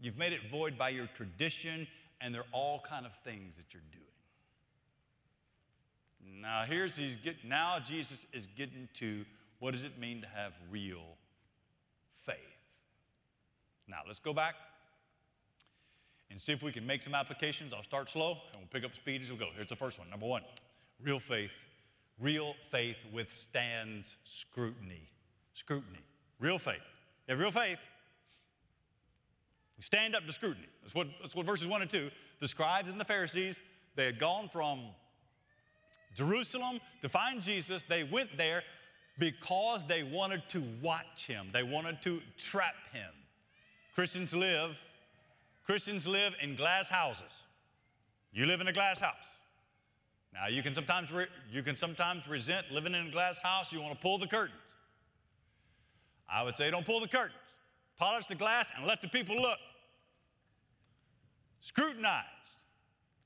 You've 0.01 0.19
made 0.19 0.33
it 0.33 0.49
void 0.49 0.79
by 0.79 0.91
your 0.91 1.07
tradition, 1.09 1.87
and 2.21 2.35
there 2.35 2.43
are 2.43 2.53
all 2.53 2.83
kind 2.89 3.07
of 3.07 3.13
things 3.25 3.57
that 3.57 3.73
you're 3.73 3.83
doing. 3.93 4.03
Now 6.43 6.65
here's 6.67 6.97
he's 6.97 7.17
get, 7.17 7.45
now 7.45 7.79
Jesus 7.79 8.27
is 8.33 8.47
getting 8.57 8.89
to 8.95 9.25
what 9.59 9.73
does 9.73 9.85
it 9.85 9.99
mean 9.99 10.21
to 10.21 10.29
have 10.29 10.53
real 10.71 11.05
faith. 12.25 12.37
Now 13.89 13.99
let's 14.07 14.19
go 14.19 14.33
back 14.33 14.55
and 16.31 16.41
see 16.41 16.53
if 16.53 16.63
we 16.63 16.73
can 16.73 16.87
make 16.87 17.03
some 17.03 17.15
applications. 17.15 17.73
I'll 17.73 17.83
start 17.83 18.11
slow 18.11 18.39
and 18.53 18.61
we'll 18.61 18.69
pick 18.71 18.85
up 18.85 18.95
speed 18.95 19.23
as 19.23 19.31
we 19.31 19.37
go. 19.37 19.49
Here's 19.55 19.69
the 19.69 19.77
first 19.77 19.99
one. 19.99 20.11
Number 20.11 20.27
one 20.27 20.43
real 21.03 21.21
faith. 21.21 21.53
Real 22.19 22.55
faith 22.71 22.97
withstands 23.13 24.17
scrutiny. 24.25 25.09
Scrutiny. 25.53 26.01
Real 26.41 26.59
faith. 26.59 26.81
You 27.27 27.33
have 27.33 27.39
real 27.39 27.51
faith. 27.51 27.79
Stand 29.81 30.17
up 30.17 30.25
to 30.27 30.33
scrutiny. 30.33 30.67
That's 30.83 30.95
what, 30.95 31.09
that's 31.21 31.37
what 31.37 31.45
verses 31.45 31.67
1 31.67 31.83
and 31.83 31.91
2. 31.91 32.11
The 32.41 32.49
scribes 32.49 32.89
and 32.89 32.99
the 32.99 33.05
Pharisees, 33.05 33.61
they 33.95 34.07
had 34.07 34.19
gone 34.19 34.49
from 34.51 34.81
Jerusalem 36.15 36.81
to 37.03 37.09
find 37.09 37.43
Jesus. 37.43 37.85
They 37.85 38.05
went 38.05 38.37
there 38.39 38.63
because 39.19 39.87
they 39.87 40.03
wanted 40.03 40.49
to 40.51 40.63
watch 40.83 41.27
him, 41.27 41.49
they 41.53 41.63
wanted 41.63 42.03
to 42.03 42.21
trap 42.39 42.75
him. 42.93 43.11
Christians 43.95 44.35
live 44.35 44.77
Christians 45.67 46.07
live 46.07 46.33
in 46.41 46.55
glass 46.55 46.89
houses. 46.89 47.43
You 48.33 48.47
live 48.47 48.61
in 48.61 48.69
a 48.69 48.73
glass 48.73 49.01
house. 49.01 49.15
Now, 50.33 50.47
you 50.47 50.63
can 50.63 50.75
sometimes, 50.75 51.11
re- 51.11 51.27
you 51.51 51.63
can 51.63 51.77
sometimes 51.77 52.29
resent 52.29 52.71
living 52.71 52.95
in 52.95 53.09
a 53.09 53.11
glass 53.11 53.41
house, 53.41 53.73
you 53.73 53.81
want 53.81 53.95
to 53.95 54.01
pull 54.01 54.19
the 54.19 54.29
curtains. 54.29 54.61
I 56.31 56.43
would 56.43 56.57
say 56.57 56.71
don't 56.71 56.87
pull 56.87 57.01
the 57.01 57.09
curtains. 57.09 57.41
Polish 57.99 58.27
the 58.27 58.35
glass 58.35 58.69
and 58.77 58.87
let 58.87 59.01
the 59.01 59.09
people 59.09 59.41
look. 59.41 59.59
Scrutinized. 61.61 62.27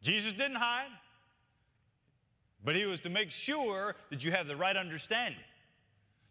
Jesus 0.00 0.32
didn't 0.32 0.56
hide, 0.56 0.88
but 2.64 2.74
he 2.74 2.86
was 2.86 3.00
to 3.00 3.10
make 3.10 3.30
sure 3.30 3.96
that 4.10 4.24
you 4.24 4.30
have 4.30 4.46
the 4.46 4.56
right 4.56 4.76
understanding. 4.76 5.40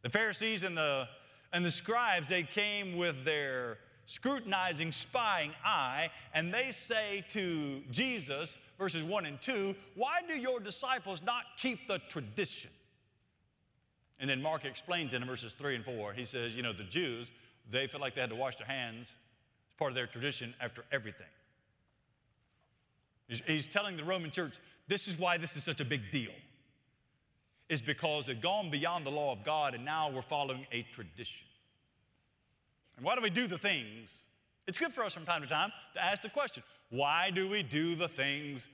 The 0.02 0.10
Pharisees 0.10 0.64
and 0.64 0.76
the, 0.76 1.08
and 1.54 1.64
the 1.64 1.70
scribes, 1.70 2.30
they 2.30 2.44
came 2.44 2.98
with 2.98 3.26
their 3.26 3.78
scrutinizing, 4.10 4.92
spying 4.92 5.52
eye, 5.64 6.10
and 6.34 6.52
they 6.52 6.72
say 6.72 7.24
to 7.30 7.80
Jesus, 7.92 8.58
verses 8.80 9.04
1 9.04 9.28
and 9.28 9.40
2, 9.40 9.76
Why 9.94 10.22
do 10.28 10.34
your 10.34 10.60
disciples 10.60 11.22
not 11.24 11.44
keep 11.58 11.88
the 11.88 12.00
tradition? 12.10 12.72
And 14.20 14.28
then 14.28 14.42
Mark 14.42 14.66
explains 14.66 15.14
in 15.14 15.24
verses 15.26 15.54
3 15.54 15.76
and 15.76 15.86
4, 15.86 16.14
he 16.14 16.26
says, 16.26 16.56
You 16.56 16.64
know, 16.64 16.74
the 16.74 16.86
Jews, 16.86 17.30
they 17.70 17.86
felt 17.86 18.02
like 18.02 18.16
they 18.16 18.22
had 18.22 18.32
to 18.32 18.36
wash 18.36 18.56
their 18.56 18.66
hands. 18.66 19.10
It's 19.10 19.78
part 19.78 19.92
of 19.92 19.96
their 19.96 20.08
tradition 20.08 20.56
after 20.60 20.84
everything. 20.92 21.28
He's, 23.28 23.42
he's 23.46 23.68
telling 23.68 23.96
the 23.96 24.04
Roman 24.04 24.32
church, 24.32 24.58
this 24.88 25.08
is 25.08 25.20
why 25.20 25.38
this 25.38 25.56
is 25.56 25.64
such 25.64 25.82
a 25.82 25.86
big 25.86 26.10
deal. 26.12 26.32
Is 27.70 27.80
because 27.80 28.26
they've 28.26 28.42
gone 28.42 28.72
beyond 28.72 29.06
the 29.06 29.12
law 29.12 29.32
of 29.32 29.44
God 29.44 29.76
and 29.76 29.86
now 29.86 30.10
we're 30.10 30.24
following 30.24 30.66
a 30.72 30.82
tradition. 30.82 31.46
And 33.00 33.06
why 33.06 33.16
do 33.16 33.22
we 33.22 33.30
do 33.30 33.48
the 33.48 33.58
things? 33.58 34.18
It's 34.68 34.78
good 34.78 34.94
for 34.94 35.06
us 35.06 35.14
from 35.14 35.26
time 35.26 35.42
to 35.42 35.48
time 35.48 35.72
to 35.94 36.04
ask 36.04 36.22
the 36.22 36.28
question 36.30 36.64
why 36.90 37.32
do 37.32 37.48
we 37.48 37.64
do 37.64 37.96
the 37.96 38.10
things 38.10 38.68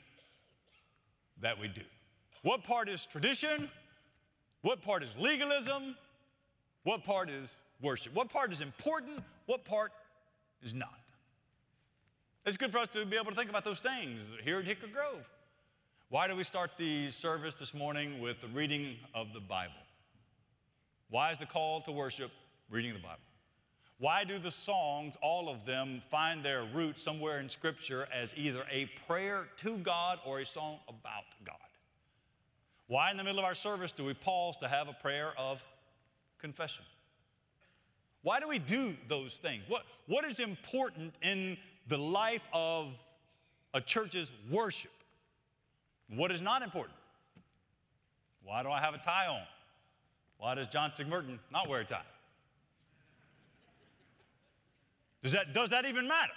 that 1.41 1.59
we 1.59 1.67
do? 1.67 1.83
What 2.41 2.63
part 2.63 2.89
is 2.89 3.05
tradition? 3.05 3.69
What 4.63 4.81
part 4.81 5.03
is 5.03 5.15
legalism? 5.19 5.95
What 6.85 7.03
part 7.03 7.29
is 7.29 7.55
worship? 7.83 8.15
What 8.15 8.29
part 8.29 8.51
is 8.51 8.61
important? 8.61 9.19
What 9.45 9.63
part 9.63 9.91
is 10.63 10.73
not? 10.73 10.99
It's 12.47 12.57
good 12.57 12.71
for 12.71 12.79
us 12.79 12.87
to 12.89 13.05
be 13.05 13.17
able 13.17 13.29
to 13.29 13.35
think 13.35 13.51
about 13.51 13.63
those 13.63 13.79
things 13.79 14.21
here 14.43 14.57
at 14.57 14.65
Hickory 14.65 14.89
Grove. 14.89 15.23
Why 16.09 16.27
do 16.27 16.35
we 16.35 16.43
start 16.43 16.71
the 16.77 17.11
service 17.11 17.53
this 17.53 17.75
morning 17.75 18.19
with 18.19 18.41
the 18.41 18.47
reading 18.47 18.95
of 19.13 19.33
the 19.33 19.39
Bible? 19.39 19.73
Why 21.11 21.29
is 21.29 21.37
the 21.37 21.45
call 21.45 21.81
to 21.81 21.91
worship 21.91 22.31
reading 22.71 22.93
the 22.93 22.99
Bible? 22.99 23.21
Why 23.97 24.25
do 24.25 24.37
the 24.37 24.51
songs, 24.51 25.15
all 25.21 25.47
of 25.47 25.65
them, 25.65 26.01
find 26.11 26.43
their 26.43 26.65
root 26.73 26.99
somewhere 26.99 27.39
in 27.39 27.47
Scripture 27.47 28.07
as 28.13 28.33
either 28.35 28.65
a 28.69 28.89
prayer 29.07 29.45
to 29.57 29.77
God 29.77 30.19
or 30.25 30.39
a 30.39 30.45
song 30.45 30.79
about 30.89 31.23
God? 31.45 31.55
Why, 32.87 33.09
in 33.09 33.17
the 33.17 33.23
middle 33.23 33.39
of 33.39 33.45
our 33.45 33.55
service, 33.55 33.91
do 33.91 34.03
we 34.03 34.13
pause 34.13 34.57
to 34.57 34.67
have 34.67 34.89
a 34.89 34.93
prayer 34.93 35.31
of 35.37 35.63
confession? 36.39 36.83
Why 38.21 38.39
do 38.39 38.47
we 38.47 38.59
do 38.59 38.95
those 39.07 39.37
things? 39.37 39.63
What, 39.67 39.83
what 40.07 40.25
is 40.25 40.39
important 40.39 41.13
in 41.21 41.57
the 41.87 41.97
life 41.97 42.43
of 42.53 42.89
a 43.73 43.81
church's 43.81 44.31
worship? 44.51 44.91
What 46.09 46.31
is 46.31 46.41
not 46.41 46.61
important? 46.61 46.97
Why 48.43 48.61
do 48.61 48.69
I 48.69 48.79
have 48.79 48.93
a 48.93 48.97
tie 48.97 49.27
on? 49.27 49.41
Why 50.37 50.53
does 50.53 50.67
John 50.67 50.91
Sigmerton 50.91 51.39
not 51.51 51.69
wear 51.69 51.79
a 51.79 51.85
tie? 51.85 52.01
Does 55.25 55.31
that, 55.31 55.55
does 55.55 55.69
that 55.71 55.85
even 55.85 56.07
matter? 56.07 56.33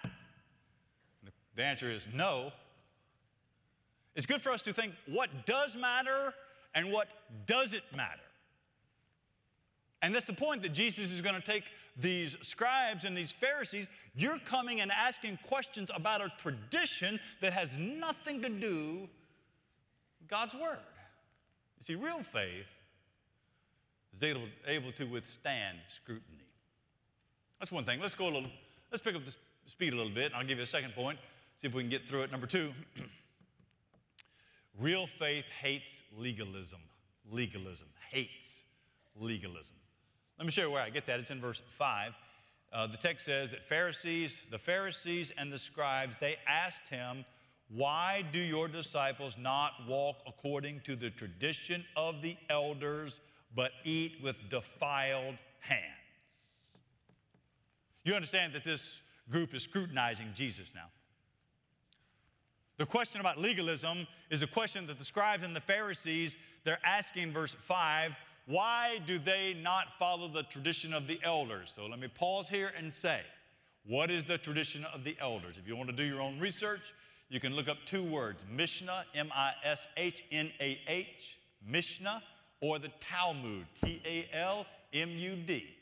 The 1.57 1.63
answer 1.63 1.91
is 1.91 2.07
no. 2.15 2.53
It's 4.17 4.25
good 4.25 4.41
for 4.41 4.51
us 4.51 4.63
to 4.63 4.73
think 4.73 4.95
what 5.05 5.29
does 5.45 5.77
matter 5.77 6.33
and 6.75 6.91
what 6.91 7.09
doesn't 7.45 7.85
matter. 7.95 8.23
And 10.01 10.15
that's 10.15 10.25
the 10.25 10.33
point 10.33 10.63
that 10.63 10.73
Jesus 10.73 11.13
is 11.13 11.21
going 11.21 11.35
to 11.35 11.43
take 11.43 11.65
these 11.99 12.39
scribes 12.41 13.05
and 13.05 13.15
these 13.15 13.31
Pharisees. 13.31 13.89
You're 14.15 14.39
coming 14.39 14.81
and 14.81 14.91
asking 14.91 15.39
questions 15.47 15.91
about 15.95 16.23
a 16.23 16.33
tradition 16.39 17.21
that 17.43 17.53
has 17.53 17.77
nothing 17.77 18.41
to 18.41 18.49
do 18.49 19.07
with 20.19 20.29
God's 20.29 20.55
Word. 20.55 20.79
You 21.79 21.83
see, 21.83 21.95
real 21.95 22.21
faith 22.21 22.65
is 24.17 24.23
able, 24.23 24.45
able 24.67 24.93
to 24.93 25.05
withstand 25.05 25.77
scrutiny. 25.95 26.47
That's 27.61 27.71
one 27.71 27.85
thing. 27.85 28.01
Let's 28.01 28.15
go 28.15 28.25
a 28.25 28.33
little, 28.33 28.51
let's 28.91 29.03
pick 29.03 29.15
up 29.15 29.25
the 29.25 29.37
speed 29.67 29.93
a 29.93 29.97
little 29.97 30.13
bit. 30.13 30.33
I'll 30.35 30.45
give 30.45 30.59
you 30.59 30.65
a 30.65 30.67
second 30.67 30.95
point, 30.95 31.19
see 31.57 31.67
if 31.67 31.75
we 31.75 31.83
can 31.83 31.91
get 31.91 32.09
through 32.09 32.23
it. 32.23 32.33
Number 32.33 32.47
two. 32.47 32.73
Real 34.79 35.09
faith 35.09 35.45
hates 35.61 36.03
legalism. 36.17 36.79
Legalism. 37.31 37.89
Hates 38.11 38.61
legalism. 39.19 39.77
Let 40.39 40.45
me 40.45 40.53
show 40.53 40.63
you 40.63 40.71
where 40.71 40.83
I 40.83 40.91
get 40.91 41.05
that. 41.07 41.19
It's 41.19 41.33
in 41.33 41.41
verse 41.41 41.61
5. 41.69 42.13
Uh, 42.73 42.87
the 42.87 42.97
text 42.97 43.27
says 43.27 43.51
that 43.51 43.65
Pharisees, 43.65 44.47
the 44.51 44.59
Pharisees 44.59 45.33
and 45.37 45.53
the 45.53 45.59
scribes, 45.59 46.17
they 46.21 46.37
asked 46.47 46.89
him, 46.89 47.25
Why 47.69 48.23
do 48.31 48.39
your 48.39 48.69
disciples 48.69 49.37
not 49.37 49.73
walk 49.89 50.19
according 50.27 50.81
to 50.85 50.95
the 50.95 51.11
tradition 51.11 51.85
of 51.97 52.23
the 52.23 52.37
elders, 52.51 53.21
but 53.57 53.73
eat 53.85 54.19
with 54.23 54.49
defiled 54.49 55.37
hands? 55.61 55.98
You 58.09 58.15
understand 58.15 58.55
that 58.55 58.65
this 58.65 59.03
group 59.31 59.55
is 59.55 59.65
scrutinizing 59.65 60.29
Jesus 60.35 60.73
now. 60.75 60.87
The 62.79 62.87
question 62.87 63.21
about 63.21 63.37
legalism 63.37 64.07
is 64.31 64.41
a 64.41 64.47
question 64.47 64.87
that 64.87 64.99
the 64.99 65.05
scribes 65.05 65.43
and 65.43 65.55
the 65.55 65.61
Pharisees, 65.61 66.39
they're 66.65 66.81
asking 66.87 67.35
verse 67.35 67.55
5, 67.55 68.13
why 68.47 69.03
do 69.05 69.19
they 69.19 69.55
not 69.63 69.89
follow 69.99 70.27
the 70.27 70.45
tradition 70.45 70.95
of 70.95 71.07
the 71.07 71.21
elders? 71.23 71.71
So 71.77 71.85
let 71.85 72.01
me 72.01 72.09
pause 72.09 72.49
here 72.49 72.73
and 72.79 72.95
say, 72.95 73.21
what 73.85 74.11
is 74.11 74.25
the 74.25 74.39
tradition 74.39 74.87
of 74.87 75.05
the 75.05 75.15
elders? 75.21 75.57
If 75.59 75.69
you 75.69 75.77
want 75.77 75.91
to 75.91 75.95
do 75.95 76.03
your 76.03 76.23
own 76.23 76.41
research, 76.41 76.95
you 77.29 77.41
can 77.41 77.55
look 77.55 77.69
up 77.69 77.77
two 77.85 78.03
words, 78.03 78.47
Mishnah, 78.51 79.05
M 79.15 79.31
I 79.37 79.53
S 79.63 79.87
H 79.99 80.25
N 80.33 80.51
A 80.63 80.81
H, 80.89 81.39
Mishnah, 81.63 82.23
or 82.63 82.79
the 82.79 82.89
Talmud, 83.03 83.67
T 83.79 84.01
A 84.07 84.35
L 84.35 84.65
M 84.95 85.11
U 85.11 85.37
D. 85.37 85.75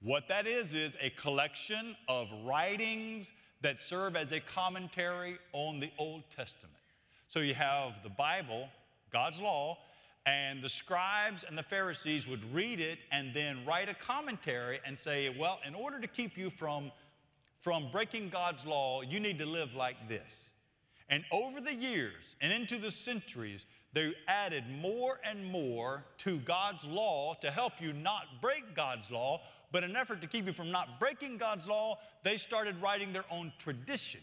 What 0.00 0.28
that 0.28 0.46
is, 0.46 0.74
is 0.74 0.96
a 1.00 1.10
collection 1.10 1.96
of 2.06 2.28
writings 2.44 3.32
that 3.62 3.78
serve 3.78 4.14
as 4.14 4.30
a 4.30 4.40
commentary 4.40 5.38
on 5.52 5.80
the 5.80 5.90
Old 5.98 6.22
Testament. 6.30 6.76
So 7.26 7.40
you 7.40 7.54
have 7.54 8.02
the 8.04 8.08
Bible, 8.08 8.68
God's 9.12 9.40
law, 9.40 9.76
and 10.24 10.62
the 10.62 10.68
scribes 10.68 11.42
and 11.42 11.58
the 11.58 11.62
Pharisees 11.62 12.28
would 12.28 12.42
read 12.54 12.80
it 12.80 12.98
and 13.10 13.34
then 13.34 13.64
write 13.66 13.88
a 13.88 13.94
commentary 13.94 14.78
and 14.86 14.96
say, 14.96 15.34
well, 15.36 15.58
in 15.66 15.74
order 15.74 16.00
to 16.00 16.06
keep 16.06 16.36
you 16.36 16.48
from, 16.48 16.92
from 17.60 17.90
breaking 17.90 18.28
God's 18.28 18.64
law, 18.64 19.02
you 19.02 19.18
need 19.18 19.38
to 19.38 19.46
live 19.46 19.74
like 19.74 20.08
this. 20.08 20.50
And 21.08 21.24
over 21.32 21.60
the 21.60 21.74
years 21.74 22.36
and 22.40 22.52
into 22.52 22.78
the 22.78 22.90
centuries, 22.90 23.66
they 23.94 24.12
added 24.28 24.64
more 24.68 25.18
and 25.24 25.44
more 25.44 26.04
to 26.18 26.38
God's 26.40 26.84
law 26.84 27.34
to 27.40 27.50
help 27.50 27.72
you 27.80 27.92
not 27.94 28.24
break 28.42 28.76
God's 28.76 29.10
law, 29.10 29.40
but 29.70 29.84
in 29.84 29.90
an 29.90 29.96
effort 29.96 30.20
to 30.20 30.26
keep 30.26 30.46
you 30.46 30.52
from 30.52 30.70
not 30.70 30.98
breaking 30.98 31.36
God's 31.38 31.68
law, 31.68 31.98
they 32.22 32.36
started 32.36 32.80
writing 32.80 33.12
their 33.12 33.24
own 33.30 33.52
tradition. 33.58 34.20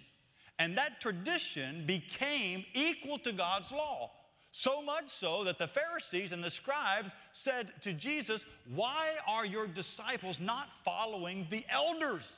And 0.57 0.77
that 0.77 1.01
tradition 1.01 1.85
became 1.85 2.65
equal 2.73 3.17
to 3.19 3.31
God's 3.31 3.71
law. 3.71 4.11
So 4.51 4.81
much 4.81 5.09
so 5.09 5.43
that 5.43 5.59
the 5.59 5.67
Pharisees 5.67 6.31
and 6.31 6.41
the 6.41 6.49
scribes 6.49 7.11
said 7.33 7.73
to 7.81 7.91
Jesus, 7.91 8.45
Why 8.73 9.15
are 9.27 9.45
your 9.45 9.67
disciples 9.67 10.39
not 10.39 10.69
following 10.85 11.45
the 11.49 11.65
elders? 11.69 12.33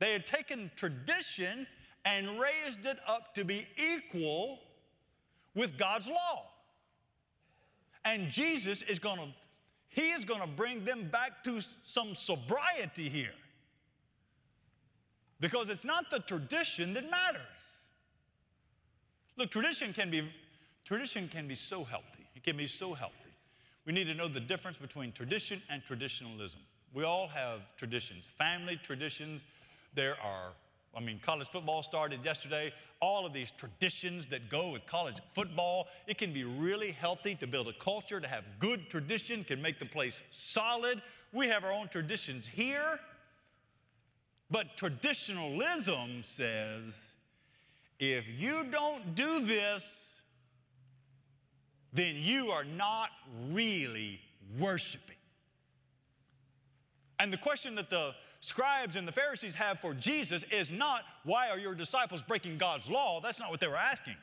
They 0.00 0.12
had 0.12 0.26
taken 0.26 0.72
tradition 0.74 1.68
and 2.04 2.40
raised 2.40 2.84
it 2.84 2.98
up 3.06 3.32
to 3.36 3.44
be 3.44 3.68
equal 3.76 4.58
with 5.54 5.78
God's 5.78 6.08
law. 6.08 6.46
And 8.04 8.28
Jesus 8.28 8.82
is 8.82 8.98
going 8.98 9.18
to 9.18 9.28
he 9.92 10.10
is 10.10 10.24
going 10.24 10.40
to 10.40 10.46
bring 10.46 10.84
them 10.84 11.08
back 11.10 11.44
to 11.44 11.60
some 11.84 12.14
sobriety 12.14 13.08
here. 13.08 13.34
Because 15.38 15.68
it's 15.68 15.84
not 15.84 16.10
the 16.10 16.20
tradition 16.20 16.94
that 16.94 17.10
matters. 17.10 17.42
Look, 19.36 19.50
tradition 19.50 19.92
can 19.92 20.10
be 20.10 20.28
tradition 20.84 21.28
can 21.28 21.46
be 21.46 21.54
so 21.54 21.84
healthy. 21.84 22.26
It 22.34 22.42
can 22.42 22.56
be 22.56 22.66
so 22.66 22.94
healthy. 22.94 23.16
We 23.84 23.92
need 23.92 24.04
to 24.04 24.14
know 24.14 24.28
the 24.28 24.40
difference 24.40 24.78
between 24.78 25.12
tradition 25.12 25.60
and 25.68 25.82
traditionalism. 25.82 26.60
We 26.94 27.04
all 27.04 27.28
have 27.28 27.60
traditions, 27.76 28.26
family 28.26 28.76
traditions. 28.82 29.42
There 29.94 30.16
are 30.22 30.52
I 30.94 31.00
mean, 31.00 31.20
college 31.22 31.48
football 31.48 31.82
started 31.82 32.24
yesterday. 32.24 32.72
All 33.02 33.26
of 33.26 33.34
these 33.34 33.50
traditions 33.50 34.26
that 34.28 34.48
go 34.48 34.70
with 34.70 34.86
college 34.86 35.16
football, 35.34 35.88
it 36.06 36.16
can 36.16 36.32
be 36.32 36.44
really 36.44 36.92
healthy 36.92 37.34
to 37.34 37.46
build 37.46 37.68
a 37.68 37.74
culture, 37.74 38.20
to 38.20 38.28
have 38.28 38.44
good 38.60 38.88
tradition, 38.88 39.44
can 39.44 39.60
make 39.60 39.78
the 39.78 39.84
place 39.84 40.22
solid. 40.30 41.02
We 41.32 41.48
have 41.48 41.64
our 41.64 41.72
own 41.72 41.88
traditions 41.88 42.46
here. 42.46 42.98
But 44.50 44.76
traditionalism 44.76 46.22
says 46.22 47.00
if 47.98 48.24
you 48.38 48.64
don't 48.64 49.14
do 49.14 49.40
this, 49.40 50.14
then 51.92 52.16
you 52.16 52.50
are 52.50 52.64
not 52.64 53.10
really 53.50 54.20
worshiping. 54.58 55.16
And 57.18 57.32
the 57.32 57.36
question 57.36 57.74
that 57.76 57.90
the 57.90 58.14
scribes 58.42 58.96
and 58.96 59.08
the 59.08 59.12
Pharisees 59.12 59.54
have 59.54 59.80
for 59.80 59.94
Jesus 59.94 60.44
is 60.50 60.70
not, 60.70 61.04
why 61.24 61.48
are 61.48 61.58
your 61.58 61.74
disciples 61.74 62.20
breaking 62.20 62.58
God's 62.58 62.90
law? 62.90 63.20
That's 63.20 63.40
not 63.40 63.50
what 63.50 63.60
they 63.60 63.68
were 63.68 63.76
asking. 63.76 64.16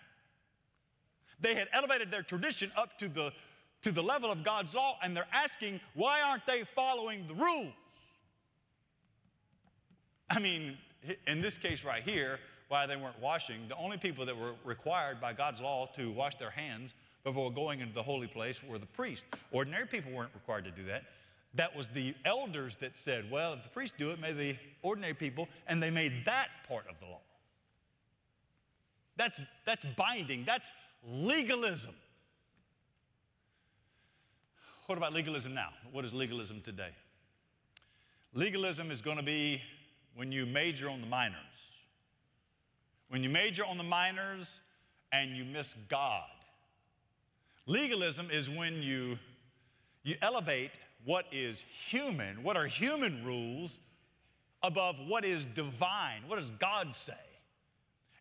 They 1.40 1.56
had 1.56 1.70
elevated 1.74 2.12
their 2.12 2.22
tradition 2.22 2.72
up 2.76 3.00
to 3.00 3.08
the, 3.08 3.32
to 3.82 3.92
the 3.92 4.04
level 4.04 4.30
of 4.30 4.44
God's 4.44 4.76
law, 4.76 4.98
and 5.02 5.16
they're 5.16 5.26
asking, 5.32 5.80
why 5.96 6.22
aren't 6.22 6.46
they 6.46 6.66
following 6.76 7.26
the 7.28 7.34
rules? 7.34 7.72
I 10.30 10.40
mean, 10.40 10.78
in 11.26 11.42
this 11.42 11.58
case 11.58 11.86
right 11.86 12.04
here, 12.04 12.40
why 12.68 12.86
they 12.86 12.98
weren't 12.98 13.20
washing, 13.20 13.68
the 13.70 13.78
only 13.78 13.98
people 13.98 14.26
that 14.26 14.38
were 14.38 14.54
required 14.66 15.22
by 15.22 15.32
God's 15.32 15.62
law 15.62 15.88
to 15.96 16.12
wash 16.12 16.36
their 16.36 16.52
hands 16.52 16.94
before 17.24 17.52
going 17.52 17.80
into 17.80 17.94
the 17.94 18.04
holy 18.04 18.28
place 18.28 18.62
were 18.64 18.78
the 18.78 18.86
priests. 18.86 19.26
Ordinary 19.52 19.88
people 19.88 20.12
weren't 20.12 20.34
required 20.34 20.66
to 20.66 20.72
do 20.72 20.84
that. 20.84 21.04
That 21.56 21.76
was 21.76 21.88
the 21.88 22.14
elders 22.26 22.76
that 22.78 22.98
said, 22.98 23.30
well, 23.32 23.54
if 23.54 23.64
the 23.64 23.70
priests 23.70 23.96
do 23.98 24.12
it, 24.12 24.20
maybe 24.20 24.52
the 24.52 24.58
ordinary 24.84 25.16
people, 25.16 25.48
and 25.68 25.82
they 25.82 25.90
made 25.90 26.26
that 26.26 26.50
part 26.68 26.86
of 26.90 27.00
the 27.00 27.06
law. 27.08 27.22
That's, 29.18 29.40
that's 29.66 29.86
binding, 29.98 30.46
that's 30.46 30.72
legalism. 31.06 31.94
What 34.86 34.98
about 34.98 35.14
legalism 35.14 35.54
now? 35.54 35.70
What 35.92 36.06
is 36.06 36.14
legalism 36.14 36.62
today? 36.62 36.90
Legalism 38.34 38.92
is 38.92 39.02
going 39.02 39.18
to 39.18 39.24
be 39.24 39.62
when 40.16 40.32
you 40.32 40.46
major 40.46 40.90
on 40.90 41.02
the 41.02 41.08
minors. 41.08 41.36
When 43.10 43.24
you 43.24 43.30
major 43.30 43.66
on 43.66 43.78
the 43.78 43.84
minors 43.84 44.62
and 45.12 45.36
you 45.36 45.44
miss 45.44 45.76
God. 45.90 46.30
Legalism 47.66 48.30
is 48.32 48.50
when 48.50 48.82
you, 48.82 49.18
you 50.04 50.16
elevate 50.22 50.72
what 51.06 51.26
is 51.32 51.64
human, 51.72 52.44
what 52.44 52.58
are 52.58 52.66
human 52.66 53.24
rules, 53.24 53.80
above 54.64 54.96
what 55.08 55.24
is 55.24 55.46
divine. 55.46 56.22
What 56.28 56.38
does 56.38 56.50
God 56.60 56.96
say? 56.96 57.14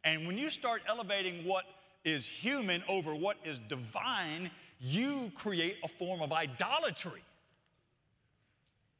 And 0.05 0.27
when 0.27 0.39
you 0.39 0.51
start 0.51 0.83
elevating 0.87 1.45
what 1.45 1.65
is 2.05 2.27
human 2.27 2.83
over 2.89 3.15
what 3.15 3.37
is 3.45 3.59
divine, 3.59 4.51
you 4.81 5.33
create 5.35 5.77
a 5.83 5.89
form 5.89 6.23
of 6.23 6.33
idolatry. 6.33 7.23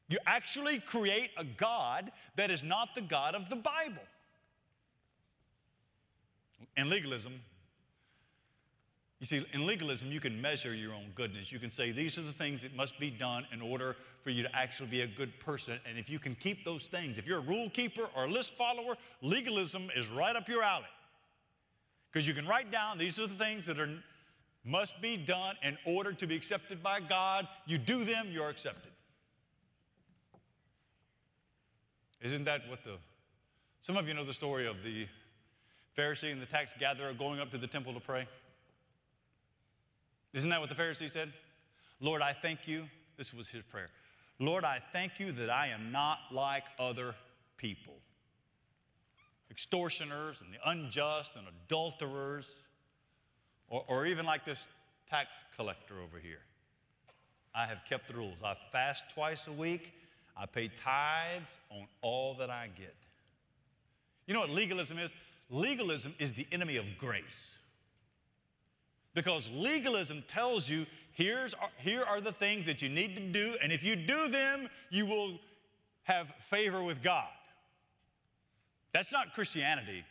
You 0.09 0.17
actually 0.25 0.79
create 0.79 1.29
a 1.37 1.43
God 1.43 2.11
that 2.35 2.51
is 2.51 2.63
not 2.63 2.95
the 2.95 3.01
God 3.01 3.35
of 3.35 3.49
the 3.49 3.55
Bible. 3.55 4.03
In 6.75 6.89
legalism, 6.89 7.33
you 9.19 9.25
see, 9.25 9.45
in 9.51 9.67
legalism, 9.67 10.11
you 10.11 10.21
can 10.21 10.41
measure 10.41 10.73
your 10.73 10.93
own 10.93 11.11
goodness. 11.13 11.51
You 11.51 11.59
can 11.59 11.71
say, 11.71 11.91
these 11.91 12.17
are 12.17 12.21
the 12.21 12.31
things 12.31 12.61
that 12.61 12.73
must 12.73 12.97
be 12.99 13.09
done 13.09 13.45
in 13.51 13.61
order 13.61 13.97
for 14.23 14.29
you 14.29 14.43
to 14.43 14.55
actually 14.55 14.87
be 14.87 15.01
a 15.01 15.07
good 15.07 15.37
person. 15.41 15.77
And 15.87 15.97
if 15.97 16.09
you 16.09 16.19
can 16.19 16.35
keep 16.35 16.63
those 16.63 16.87
things, 16.87 17.17
if 17.17 17.27
you're 17.27 17.39
a 17.39 17.41
rule 17.41 17.69
keeper 17.69 18.07
or 18.15 18.25
a 18.25 18.29
list 18.29 18.53
follower, 18.53 18.95
legalism 19.21 19.89
is 19.93 20.07
right 20.07 20.35
up 20.35 20.47
your 20.47 20.63
alley. 20.63 20.85
Because 22.11 22.25
you 22.25 22.33
can 22.33 22.47
write 22.47 22.71
down, 22.71 22.97
these 22.97 23.19
are 23.19 23.27
the 23.27 23.35
things 23.35 23.65
that 23.65 23.77
are, 23.77 23.89
must 24.63 25.01
be 25.01 25.17
done 25.17 25.55
in 25.63 25.77
order 25.85 26.13
to 26.13 26.25
be 26.25 26.35
accepted 26.35 26.81
by 26.81 27.01
God. 27.01 27.45
You 27.65 27.77
do 27.77 28.05
them, 28.05 28.29
you're 28.31 28.49
accepted. 28.49 28.91
Isn't 32.21 32.45
that 32.45 32.61
what 32.69 32.85
the, 32.85 32.95
some 33.81 33.97
of 33.97 34.07
you 34.07 34.13
know 34.13 34.25
the 34.25 34.33
story 34.33 34.65
of 34.65 34.77
the 34.83 35.07
Pharisee 35.97 36.31
and 36.31 36.41
the 36.41 36.45
tax 36.45 36.73
gatherer 36.79 37.13
going 37.13 37.41
up 37.41 37.51
to 37.51 37.57
the 37.57 37.67
temple 37.67 37.93
to 37.93 37.99
pray? 37.99 38.25
Isn't 40.33 40.49
that 40.49 40.59
what 40.59 40.69
the 40.69 40.75
Pharisee 40.75 41.09
said? 41.09 41.33
Lord, 41.99 42.21
I 42.21 42.33
thank 42.33 42.67
you. 42.67 42.85
This 43.17 43.33
was 43.33 43.47
his 43.47 43.63
prayer. 43.63 43.89
Lord, 44.39 44.63
I 44.63 44.81
thank 44.93 45.19
you 45.19 45.31
that 45.33 45.49
I 45.49 45.67
am 45.67 45.91
not 45.91 46.19
like 46.31 46.63
other 46.79 47.15
people 47.57 47.95
extortioners 49.51 50.41
and 50.41 50.53
the 50.53 50.69
unjust 50.69 51.33
and 51.35 51.45
adulterers, 51.47 52.63
or, 53.67 53.83
or 53.87 54.05
even 54.05 54.25
like 54.25 54.45
this 54.45 54.67
tax 55.09 55.29
collector 55.55 55.95
over 56.01 56.19
here. 56.19 56.41
I 57.53 57.65
have 57.65 57.79
kept 57.87 58.07
the 58.07 58.13
rules. 58.13 58.43
I 58.43 58.55
fast 58.71 59.09
twice 59.13 59.47
a 59.47 59.51
week. 59.51 59.93
I 60.37 60.45
pay 60.45 60.69
tithes 60.69 61.57
on 61.71 61.87
all 62.01 62.35
that 62.35 62.49
I 62.49 62.69
get. 62.77 62.95
You 64.27 64.33
know 64.33 64.41
what 64.41 64.51
legalism 64.51 64.99
is? 64.99 65.13
Legalism 65.49 66.13
is 66.19 66.33
the 66.33 66.47
enemy 66.51 66.77
of 66.77 66.85
grace. 66.97 67.55
Because 69.19 69.49
legalism 69.53 70.23
tells 70.29 70.69
you 70.69 70.85
here's, 71.11 71.53
here 71.75 72.03
are 72.03 72.21
the 72.21 72.31
things 72.31 72.65
that 72.67 72.81
you 72.81 72.87
need 72.87 73.17
to 73.17 73.21
do, 73.21 73.57
and 73.61 73.69
if 73.69 73.83
you 73.83 73.97
do 73.97 74.29
them, 74.29 74.69
you 74.89 75.05
will 75.05 75.37
have 76.03 76.31
favor 76.39 76.81
with 76.81 77.03
God. 77.03 77.27
That's 78.93 79.11
not 79.11 79.33
Christianity. 79.33 80.05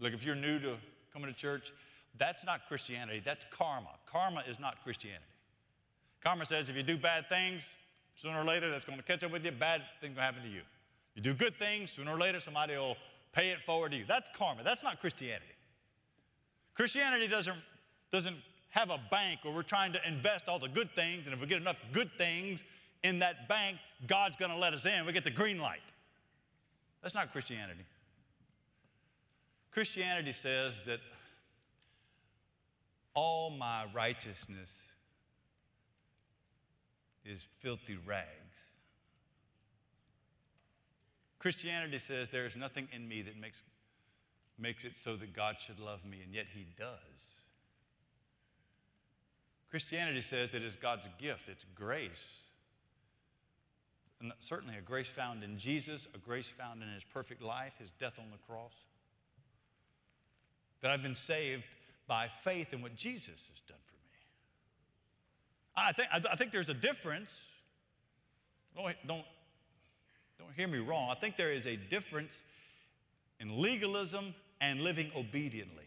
Look, 0.00 0.14
if 0.14 0.24
you're 0.24 0.34
new 0.34 0.58
to 0.58 0.78
coming 1.12 1.32
to 1.32 1.32
church, 1.32 1.72
that's 2.18 2.44
not 2.44 2.66
Christianity. 2.66 3.22
That's 3.24 3.46
karma. 3.52 3.90
Karma 4.10 4.42
is 4.48 4.58
not 4.58 4.82
Christianity. 4.82 5.22
Karma 6.24 6.44
says 6.44 6.68
if 6.68 6.74
you 6.74 6.82
do 6.82 6.98
bad 6.98 7.28
things, 7.28 7.72
sooner 8.16 8.40
or 8.40 8.44
later 8.44 8.68
that's 8.68 8.84
going 8.84 8.98
to 8.98 9.04
catch 9.04 9.22
up 9.22 9.30
with 9.30 9.44
you, 9.44 9.52
bad 9.52 9.82
things 10.00 10.16
going 10.16 10.16
to 10.16 10.22
happen 10.22 10.42
to 10.42 10.48
you. 10.48 10.62
You 11.14 11.22
do 11.22 11.34
good 11.34 11.54
things, 11.56 11.92
sooner 11.92 12.10
or 12.10 12.18
later 12.18 12.40
somebody 12.40 12.74
will 12.74 12.96
pay 13.32 13.50
it 13.50 13.62
forward 13.64 13.92
to 13.92 13.96
you. 13.96 14.06
That's 14.08 14.28
karma. 14.36 14.64
That's 14.64 14.82
not 14.82 15.00
Christianity. 15.00 15.52
Christianity 16.74 17.28
doesn't, 17.28 17.56
doesn't 18.12 18.36
have 18.70 18.90
a 18.90 19.00
bank 19.10 19.40
where 19.42 19.54
we're 19.54 19.62
trying 19.62 19.92
to 19.92 19.98
invest 20.06 20.48
all 20.48 20.58
the 20.58 20.68
good 20.68 20.90
things, 20.94 21.26
and 21.26 21.34
if 21.34 21.40
we 21.40 21.46
get 21.46 21.60
enough 21.60 21.76
good 21.92 22.10
things 22.18 22.64
in 23.02 23.18
that 23.20 23.48
bank, 23.48 23.78
God's 24.06 24.36
going 24.36 24.50
to 24.50 24.56
let 24.56 24.74
us 24.74 24.86
in. 24.86 25.06
We 25.06 25.12
get 25.12 25.24
the 25.24 25.30
green 25.30 25.58
light. 25.58 25.80
That's 27.02 27.14
not 27.14 27.32
Christianity. 27.32 27.84
Christianity 29.70 30.32
says 30.32 30.82
that 30.82 31.00
all 33.14 33.50
my 33.50 33.86
righteousness 33.94 34.80
is 37.24 37.46
filthy 37.60 37.98
rags. 38.06 38.26
Christianity 41.38 41.98
says 41.98 42.30
there 42.30 42.46
is 42.46 42.56
nothing 42.56 42.88
in 42.92 43.06
me 43.06 43.22
that 43.22 43.38
makes 43.38 43.62
makes 44.58 44.84
it 44.84 44.96
so 44.96 45.16
that 45.16 45.34
God 45.34 45.56
should 45.58 45.78
love 45.78 46.04
me, 46.04 46.20
and 46.24 46.32
yet 46.32 46.46
He 46.52 46.66
does. 46.78 47.36
Christianity 49.70 50.20
says 50.20 50.54
it 50.54 50.62
is 50.62 50.76
God's 50.76 51.08
gift, 51.18 51.48
it's 51.48 51.64
grace. 51.74 52.42
And 54.20 54.32
certainly 54.40 54.76
a 54.78 54.80
grace 54.80 55.08
found 55.08 55.42
in 55.42 55.58
Jesus, 55.58 56.08
a 56.14 56.18
grace 56.18 56.48
found 56.48 56.82
in 56.82 56.88
His 56.88 57.04
perfect 57.04 57.42
life, 57.42 57.74
His 57.78 57.90
death 57.92 58.18
on 58.18 58.30
the 58.30 58.38
cross. 58.48 58.74
That 60.80 60.90
I've 60.90 61.02
been 61.02 61.14
saved 61.14 61.64
by 62.06 62.28
faith 62.40 62.72
in 62.72 62.80
what 62.80 62.94
Jesus 62.94 63.34
has 63.50 63.60
done 63.68 63.78
for 63.86 63.94
me. 63.94 64.20
I 65.76 65.92
think, 65.92 66.08
I 66.12 66.36
think 66.36 66.52
there's 66.52 66.68
a 66.68 66.74
difference. 66.74 67.40
Don't, 68.74 68.94
don't, 69.06 69.24
don't 70.38 70.52
hear 70.54 70.68
me 70.68 70.78
wrong. 70.78 71.10
I 71.10 71.14
think 71.14 71.36
there 71.36 71.52
is 71.52 71.66
a 71.66 71.76
difference 71.76 72.44
in 73.40 73.60
legalism 73.60 74.34
and 74.60 74.80
living 74.80 75.10
obediently. 75.16 75.85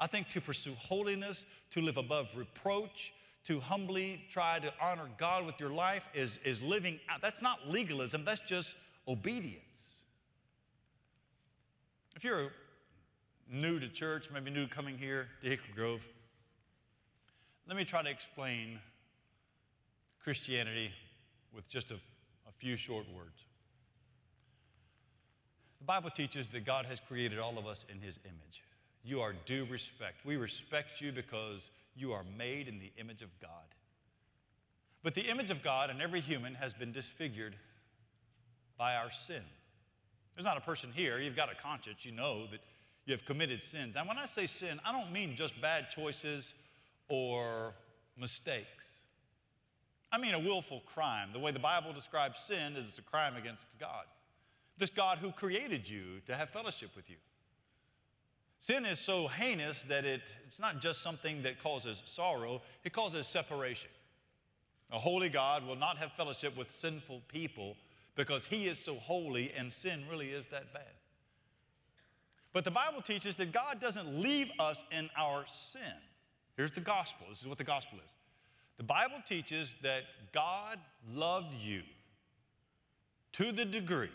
I 0.00 0.06
think 0.06 0.28
to 0.30 0.40
pursue 0.40 0.74
holiness, 0.74 1.44
to 1.70 1.80
live 1.80 1.96
above 1.96 2.28
reproach, 2.36 3.12
to 3.44 3.60
humbly 3.60 4.22
try 4.28 4.58
to 4.58 4.72
honor 4.80 5.08
God 5.18 5.46
with 5.46 5.58
your 5.58 5.70
life 5.70 6.06
is, 6.14 6.38
is 6.44 6.62
living 6.62 7.00
out. 7.08 7.20
That's 7.20 7.42
not 7.42 7.68
legalism, 7.68 8.24
that's 8.24 8.40
just 8.40 8.76
obedience. 9.06 9.62
If 12.14 12.24
you're 12.24 12.50
new 13.50 13.80
to 13.80 13.88
church, 13.88 14.28
maybe 14.32 14.50
new 14.50 14.66
coming 14.66 14.98
here 14.98 15.28
to 15.42 15.48
Hickory 15.48 15.72
Grove, 15.74 16.06
let 17.66 17.76
me 17.76 17.84
try 17.84 18.02
to 18.02 18.10
explain 18.10 18.78
Christianity 20.22 20.90
with 21.54 21.68
just 21.68 21.90
a, 21.90 21.94
a 21.94 22.52
few 22.56 22.76
short 22.76 23.06
words. 23.14 23.44
The 25.78 25.84
Bible 25.84 26.10
teaches 26.10 26.48
that 26.48 26.64
God 26.64 26.86
has 26.86 27.00
created 27.00 27.38
all 27.38 27.56
of 27.56 27.66
us 27.66 27.84
in 27.90 28.00
His 28.00 28.18
image. 28.24 28.62
You 29.04 29.20
are 29.20 29.34
due 29.46 29.66
respect. 29.70 30.24
We 30.24 30.36
respect 30.36 31.00
you 31.00 31.12
because 31.12 31.70
you 31.96 32.12
are 32.12 32.24
made 32.36 32.68
in 32.68 32.78
the 32.78 32.92
image 32.98 33.22
of 33.22 33.30
God. 33.40 33.50
But 35.02 35.14
the 35.14 35.22
image 35.22 35.50
of 35.50 35.62
God 35.62 35.90
in 35.90 36.00
every 36.00 36.20
human 36.20 36.54
has 36.54 36.74
been 36.74 36.92
disfigured 36.92 37.56
by 38.76 38.94
our 38.94 39.10
sin. 39.10 39.42
There's 40.34 40.46
not 40.46 40.56
a 40.56 40.60
person 40.60 40.90
here, 40.94 41.18
you've 41.18 41.36
got 41.36 41.50
a 41.50 41.54
conscience, 41.54 42.04
you 42.04 42.12
know 42.12 42.46
that 42.50 42.60
you 43.06 43.12
have 43.12 43.24
committed 43.24 43.62
sin. 43.62 43.92
Now, 43.94 44.06
when 44.06 44.18
I 44.18 44.26
say 44.26 44.46
sin, 44.46 44.78
I 44.84 44.92
don't 44.92 45.12
mean 45.12 45.34
just 45.34 45.60
bad 45.60 45.90
choices 45.90 46.54
or 47.08 47.72
mistakes. 48.16 48.86
I 50.12 50.18
mean 50.18 50.34
a 50.34 50.38
willful 50.38 50.82
crime. 50.86 51.30
The 51.32 51.38
way 51.38 51.50
the 51.50 51.58
Bible 51.58 51.92
describes 51.92 52.40
sin 52.42 52.76
is 52.76 52.88
it's 52.88 52.98
a 52.98 53.02
crime 53.02 53.36
against 53.36 53.66
God. 53.80 54.04
This 54.78 54.90
God 54.90 55.18
who 55.18 55.32
created 55.32 55.88
you 55.88 56.20
to 56.26 56.36
have 56.36 56.50
fellowship 56.50 56.90
with 56.94 57.10
you. 57.10 57.16
Sin 58.60 58.84
is 58.84 58.98
so 58.98 59.28
heinous 59.28 59.82
that 59.84 60.04
it, 60.04 60.34
it's 60.46 60.58
not 60.58 60.80
just 60.80 61.02
something 61.02 61.42
that 61.42 61.62
causes 61.62 62.02
sorrow, 62.04 62.60
it 62.84 62.92
causes 62.92 63.26
separation. 63.26 63.90
A 64.90 64.98
holy 64.98 65.28
God 65.28 65.66
will 65.66 65.76
not 65.76 65.98
have 65.98 66.12
fellowship 66.12 66.56
with 66.56 66.70
sinful 66.70 67.22
people 67.28 67.76
because 68.16 68.46
he 68.46 68.66
is 68.66 68.78
so 68.78 68.96
holy 68.96 69.52
and 69.56 69.72
sin 69.72 70.02
really 70.10 70.30
is 70.30 70.46
that 70.50 70.72
bad. 70.72 70.82
But 72.52 72.64
the 72.64 72.70
Bible 72.70 73.02
teaches 73.02 73.36
that 73.36 73.52
God 73.52 73.80
doesn't 73.80 74.20
leave 74.20 74.50
us 74.58 74.84
in 74.90 75.08
our 75.16 75.44
sin. 75.48 75.82
Here's 76.56 76.72
the 76.72 76.80
gospel. 76.80 77.26
This 77.28 77.40
is 77.40 77.46
what 77.46 77.58
the 77.58 77.64
gospel 77.64 77.98
is. 77.98 78.10
The 78.78 78.84
Bible 78.84 79.18
teaches 79.26 79.76
that 79.82 80.04
God 80.32 80.78
loved 81.12 81.54
you 81.54 81.82
to 83.32 83.52
the 83.52 83.64
degree 83.64 84.10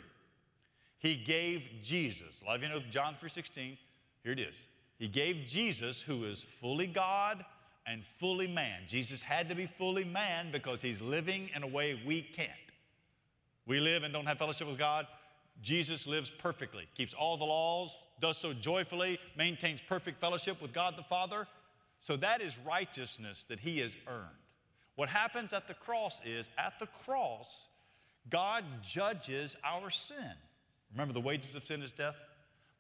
he 1.04 1.16
gave 1.16 1.68
Jesus. 1.84 2.42
A 2.42 2.46
lot 2.46 2.56
of 2.56 2.64
you 2.64 2.70
know 2.70 2.82
John 2.90 3.16
3:16. 3.16 3.78
Here 4.24 4.34
it 4.34 4.40
is. 4.40 4.56
He 5.00 5.08
gave 5.08 5.46
Jesus, 5.48 6.02
who 6.02 6.24
is 6.24 6.42
fully 6.42 6.88
God 6.88 7.44
and 7.86 8.06
fully 8.06 8.48
man. 8.48 8.82
Jesus 8.88 9.22
had 9.22 9.50
to 9.50 9.56
be 9.56 9.66
fully 9.66 10.06
man 10.06 10.50
because 10.52 10.82
he's 10.82 11.02
living 11.02 11.50
in 11.56 11.64
a 11.64 11.68
way 11.68 12.00
we 12.06 12.22
can't. 12.22 12.50
We 13.66 13.80
live 13.80 14.04
and 14.04 14.14
don't 14.14 14.26
have 14.26 14.38
fellowship 14.38 14.68
with 14.68 14.78
God. 14.78 15.08
Jesus 15.62 16.08
lives 16.08 16.30
perfectly, 16.30 16.88
keeps 16.96 17.14
all 17.14 17.38
the 17.38 17.46
laws, 17.46 17.96
does 18.20 18.38
so 18.38 18.54
joyfully, 18.54 19.20
maintains 19.38 19.82
perfect 19.82 20.20
fellowship 20.20 20.62
with 20.62 20.74
God 20.74 20.96
the 20.98 21.04
Father. 21.04 21.48
So 22.00 22.18
that 22.18 22.42
is 22.42 22.58
righteousness 22.66 23.46
that 23.50 23.60
he 23.60 23.80
has 23.80 23.96
earned. 24.08 24.28
What 24.96 25.10
happens 25.10 25.54
at 25.54 25.68
the 25.68 25.74
cross 25.74 26.22
is 26.26 26.50
at 26.58 26.80
the 26.80 26.88
cross, 27.06 27.68
God 28.30 28.64
judges 28.84 29.56
our 29.64 29.90
sin. 29.90 30.34
Remember, 30.92 31.14
the 31.14 31.22
wages 31.22 31.56
of 31.56 31.64
sin 31.64 31.82
is 31.82 31.92
death? 31.92 32.16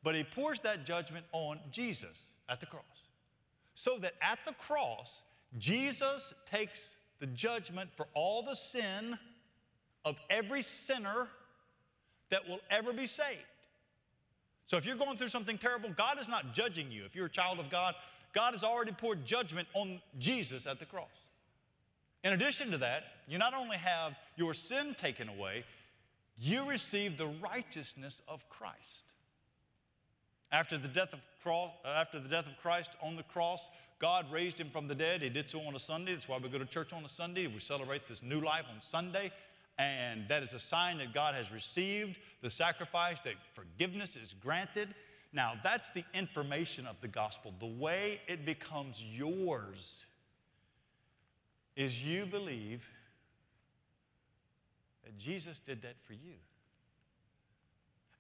But 0.04 0.16
he 0.16 0.24
pours 0.24 0.60
that 0.62 0.86
judgment 0.86 1.26
on 1.32 1.60
Jesus 1.72 2.20
at 2.50 2.60
the 2.60 2.66
cross. 2.66 2.84
So 3.76 3.98
that 4.00 4.13
at 4.22 4.39
the 4.46 4.54
cross, 4.54 5.24
Jesus 5.58 6.34
takes 6.50 6.98
the 7.20 7.28
judgment 7.28 7.89
for 7.96 8.08
all 8.13 8.44
the 8.44 8.56
sin 8.56 9.18
of 10.06 10.18
every 10.30 10.62
sinner 10.62 11.28
that 12.30 12.48
will 12.48 12.60
ever 12.70 12.92
be 12.92 13.06
saved. 13.06 13.39
So 14.66 14.78
if 14.78 14.86
you're 14.86 14.96
going 14.96 15.18
through 15.18 15.30
something 15.30 15.58
terrible, 15.58 15.89
God 15.96 16.20
is 16.20 16.28
not 16.28 16.54
judging 16.54 16.92
you. 16.92 17.06
If 17.06 17.16
you're 17.16 17.28
a 17.28 17.30
child 17.30 17.60
of 17.60 17.70
God, 17.70 17.96
God 18.34 18.54
has 18.54 18.63
already 18.63 18.92
poured 18.92 19.26
judgment 19.26 19.68
on 19.74 20.02
Jesus 20.20 20.66
at 20.66 20.80
the 20.80 20.86
cross. 20.86 21.28
In 22.24 22.34
addition 22.34 22.72
to 22.72 22.78
that, 22.80 23.04
you 23.28 23.38
not 23.38 23.54
only 23.54 23.78
have 23.78 24.16
your 24.36 24.54
sin 24.54 24.96
taken 24.98 25.30
away, 25.30 25.63
you 26.38 26.68
receive 26.68 27.18
the 27.18 27.28
righteousness 27.28 28.22
of 28.28 28.48
Christ. 28.50 29.03
After 30.54 30.78
the, 30.78 30.88
death 30.88 31.13
of 31.13 31.20
cross, 31.42 31.72
uh, 31.84 31.88
after 31.88 32.20
the 32.20 32.30
death 32.30 32.46
of 32.46 32.56
Christ 32.62 32.92
on 33.02 33.16
the 33.16 33.24
cross, 33.24 33.72
God 33.98 34.32
raised 34.32 34.60
him 34.60 34.70
from 34.70 34.88
the 34.88 34.94
dead. 34.94 35.24
He 35.24 35.30
did 35.30 35.50
so 35.50 35.60
on 35.62 35.76
a 35.76 35.80
Sunday. 35.80 36.13
That's 36.13 36.30
why 36.30 36.38
we 36.38 36.48
go 36.48 36.60
to 36.60 36.66
church 36.66 36.94
on 36.94 37.04
a 37.04 37.10
Sunday. 37.10 37.48
We 37.48 37.60
celebrate 37.60 38.08
this 38.08 38.22
new 38.22 38.39
life 38.39 38.66
on 38.72 38.80
Sunday. 38.80 39.32
And 39.80 40.28
that 40.28 40.44
is 40.44 40.54
a 40.54 40.60
sign 40.60 41.00
that 41.00 41.12
God 41.12 41.34
has 41.34 41.52
received 41.52 42.20
the 42.44 42.52
sacrifice, 42.52 43.20
that 43.22 43.34
forgiveness 43.56 44.16
is 44.16 44.36
granted. 44.44 44.94
Now, 45.34 45.54
that's 45.63 45.89
the 45.89 46.04
information 46.13 46.86
of 46.86 46.98
the 47.02 47.08
gospel. 47.08 47.52
The 47.60 47.66
way 47.66 48.22
it 48.28 48.46
becomes 48.46 49.04
yours 49.04 50.06
is 51.76 52.04
you 52.04 52.28
believe 52.28 52.88
that 55.04 55.18
Jesus 55.18 55.58
did 55.58 55.82
that 55.82 55.96
for 56.04 56.13
you. 56.13 56.36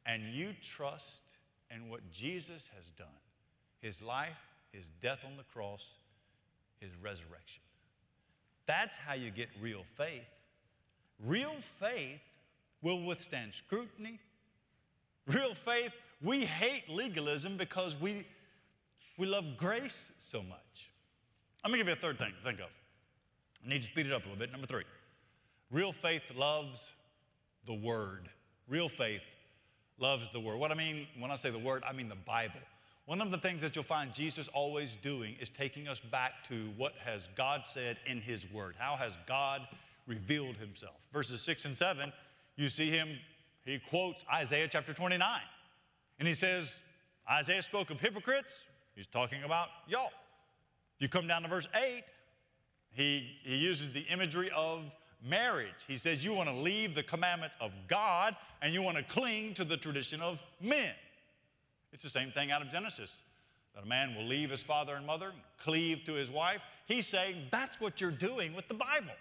And 0.07 0.23
you 0.33 0.55
trust 0.63 1.21
in 1.71 1.89
what 1.89 2.11
Jesus 2.11 2.69
has 2.75 2.89
done 2.97 3.07
his 3.79 4.01
life, 4.01 4.37
his 4.71 4.89
death 5.01 5.19
on 5.25 5.35
the 5.35 5.43
cross, 5.43 5.85
his 6.79 6.91
resurrection. 7.01 7.61
That's 8.65 8.95
how 8.95 9.13
you 9.13 9.29
get 9.29 9.49
real 9.61 9.83
faith. 9.95 10.23
Real 11.25 11.55
faith 11.59 12.21
will 12.81 13.03
withstand 13.03 13.53
scrutiny. 13.53 14.19
Real 15.27 15.53
faith, 15.53 15.91
we 16.21 16.45
hate 16.45 16.89
legalism 16.89 17.57
because 17.57 17.99
we, 17.99 18.25
we 19.17 19.27
love 19.27 19.57
grace 19.57 20.11
so 20.17 20.41
much. 20.41 20.91
Let 21.63 21.71
me 21.71 21.77
give 21.77 21.87
you 21.87 21.93
a 21.93 21.97
third 21.97 22.17
thing 22.17 22.33
to 22.37 22.43
think 22.43 22.59
of. 22.59 22.69
I 23.65 23.69
need 23.69 23.81
to 23.81 23.87
speed 23.87 24.05
it 24.05 24.13
up 24.13 24.23
a 24.23 24.29
little 24.29 24.39
bit. 24.39 24.51
Number 24.51 24.67
three 24.67 24.83
real 25.71 25.91
faith 25.91 26.23
loves 26.35 26.91
the 27.65 27.73
Word. 27.73 28.29
Real 28.67 28.89
faith 28.89 29.21
loves 29.99 30.29
the 30.29 30.39
Word. 30.39 30.57
What 30.57 30.71
I 30.71 30.75
mean 30.75 31.07
when 31.19 31.31
I 31.31 31.35
say 31.35 31.49
the 31.49 31.59
Word, 31.59 31.83
I 31.87 31.93
mean 31.93 32.09
the 32.09 32.15
Bible. 32.15 32.59
One 33.05 33.21
of 33.21 33.31
the 33.31 33.37
things 33.37 33.61
that 33.61 33.75
you'll 33.75 33.83
find 33.83 34.13
Jesus 34.13 34.47
always 34.49 34.95
doing 34.95 35.35
is 35.39 35.49
taking 35.49 35.87
us 35.87 35.99
back 35.99 36.43
to 36.47 36.69
what 36.77 36.93
has 37.03 37.27
God 37.35 37.65
said 37.65 37.97
in 38.05 38.21
His 38.21 38.49
Word. 38.51 38.75
How 38.77 38.95
has 38.95 39.13
God 39.27 39.61
revealed 40.07 40.55
Himself? 40.55 40.95
Verses 41.11 41.41
6 41.41 41.65
and 41.65 41.77
7, 41.77 42.13
you 42.55 42.69
see 42.69 42.89
him, 42.89 43.09
he 43.65 43.79
quotes 43.79 44.23
Isaiah 44.31 44.67
chapter 44.67 44.93
29. 44.93 45.39
And 46.19 46.27
he 46.27 46.33
says, 46.33 46.81
Isaiah 47.29 47.61
spoke 47.61 47.89
of 47.89 47.99
hypocrites. 47.99 48.63
He's 48.95 49.07
talking 49.07 49.43
about 49.43 49.69
y'all. 49.87 50.11
If 50.95 51.01
you 51.01 51.09
come 51.09 51.27
down 51.27 51.41
to 51.41 51.47
verse 51.47 51.67
8, 51.75 52.03
he, 52.91 53.27
he 53.43 53.55
uses 53.55 53.91
the 53.91 54.01
imagery 54.01 54.51
of 54.55 54.83
marriage. 55.23 55.85
He 55.87 55.97
says, 55.97 56.23
You 56.23 56.33
want 56.33 56.49
to 56.49 56.55
leave 56.55 56.95
the 56.95 57.03
commandment 57.03 57.53
of 57.59 57.71
God 57.87 58.35
and 58.61 58.73
you 58.73 58.81
want 58.81 58.97
to 58.97 59.03
cling 59.03 59.53
to 59.55 59.63
the 59.63 59.77
tradition 59.77 60.21
of 60.21 60.41
men. 60.61 60.91
It's 61.91 62.03
the 62.03 62.09
same 62.09 62.31
thing 62.31 62.51
out 62.51 62.61
of 62.61 62.69
Genesis 62.69 63.23
that 63.75 63.83
a 63.83 63.87
man 63.87 64.15
will 64.15 64.25
leave 64.25 64.49
his 64.49 64.61
father 64.61 64.95
and 64.95 65.05
mother 65.05 65.29
and 65.29 65.39
cleave 65.57 66.03
to 66.05 66.13
his 66.13 66.29
wife. 66.29 66.61
He's 66.85 67.07
saying 67.07 67.47
that's 67.51 67.79
what 67.79 68.01
you're 68.01 68.11
doing 68.11 68.53
with 68.53 68.67
the 68.67 68.73
Bible. 68.73 69.13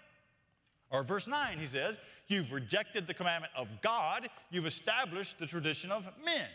Or 0.91 1.03
verse 1.03 1.27
9, 1.27 1.57
he 1.57 1.65
says, 1.65 1.97
You've 2.27 2.51
rejected 2.51 3.07
the 3.07 3.13
commandment 3.13 3.51
of 3.57 3.67
God, 3.81 4.29
you've 4.51 4.65
established 4.65 5.39
the 5.39 5.47
tradition 5.47 5.91
of 5.91 6.07
men. 6.23 6.47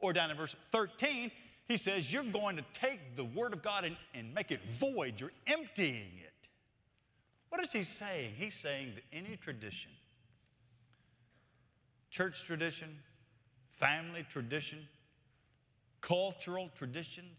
Or 0.00 0.12
down 0.12 0.30
in 0.30 0.36
verse 0.36 0.54
13, 0.70 1.30
he 1.66 1.76
says, 1.76 2.12
You're 2.12 2.22
going 2.24 2.56
to 2.56 2.64
take 2.72 3.16
the 3.16 3.24
word 3.24 3.52
of 3.52 3.62
God 3.62 3.84
and, 3.84 3.96
and 4.14 4.32
make 4.34 4.50
it 4.50 4.60
void, 4.78 5.20
you're 5.20 5.32
emptying 5.46 6.10
it. 6.18 6.32
What 7.48 7.62
is 7.62 7.72
he 7.72 7.82
saying? 7.82 8.34
He's 8.36 8.54
saying 8.54 8.92
that 8.94 9.04
any 9.12 9.36
tradition, 9.36 9.90
church 12.10 12.44
tradition, 12.44 12.98
family 13.72 14.26
tradition, 14.28 14.86
cultural 16.00 16.70
traditions, 16.76 17.38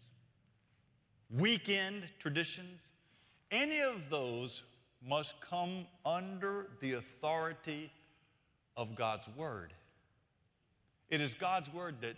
weekend 1.30 2.04
traditions, 2.18 2.80
any 3.50 3.80
of 3.80 4.10
those 4.10 4.62
must 5.06 5.40
come 5.40 5.86
under 6.04 6.68
the 6.80 6.94
authority 6.94 7.90
of 8.76 8.94
God's 8.94 9.28
Word. 9.36 9.72
It 11.08 11.20
is 11.20 11.34
God's 11.34 11.72
Word 11.72 11.96
that, 12.02 12.16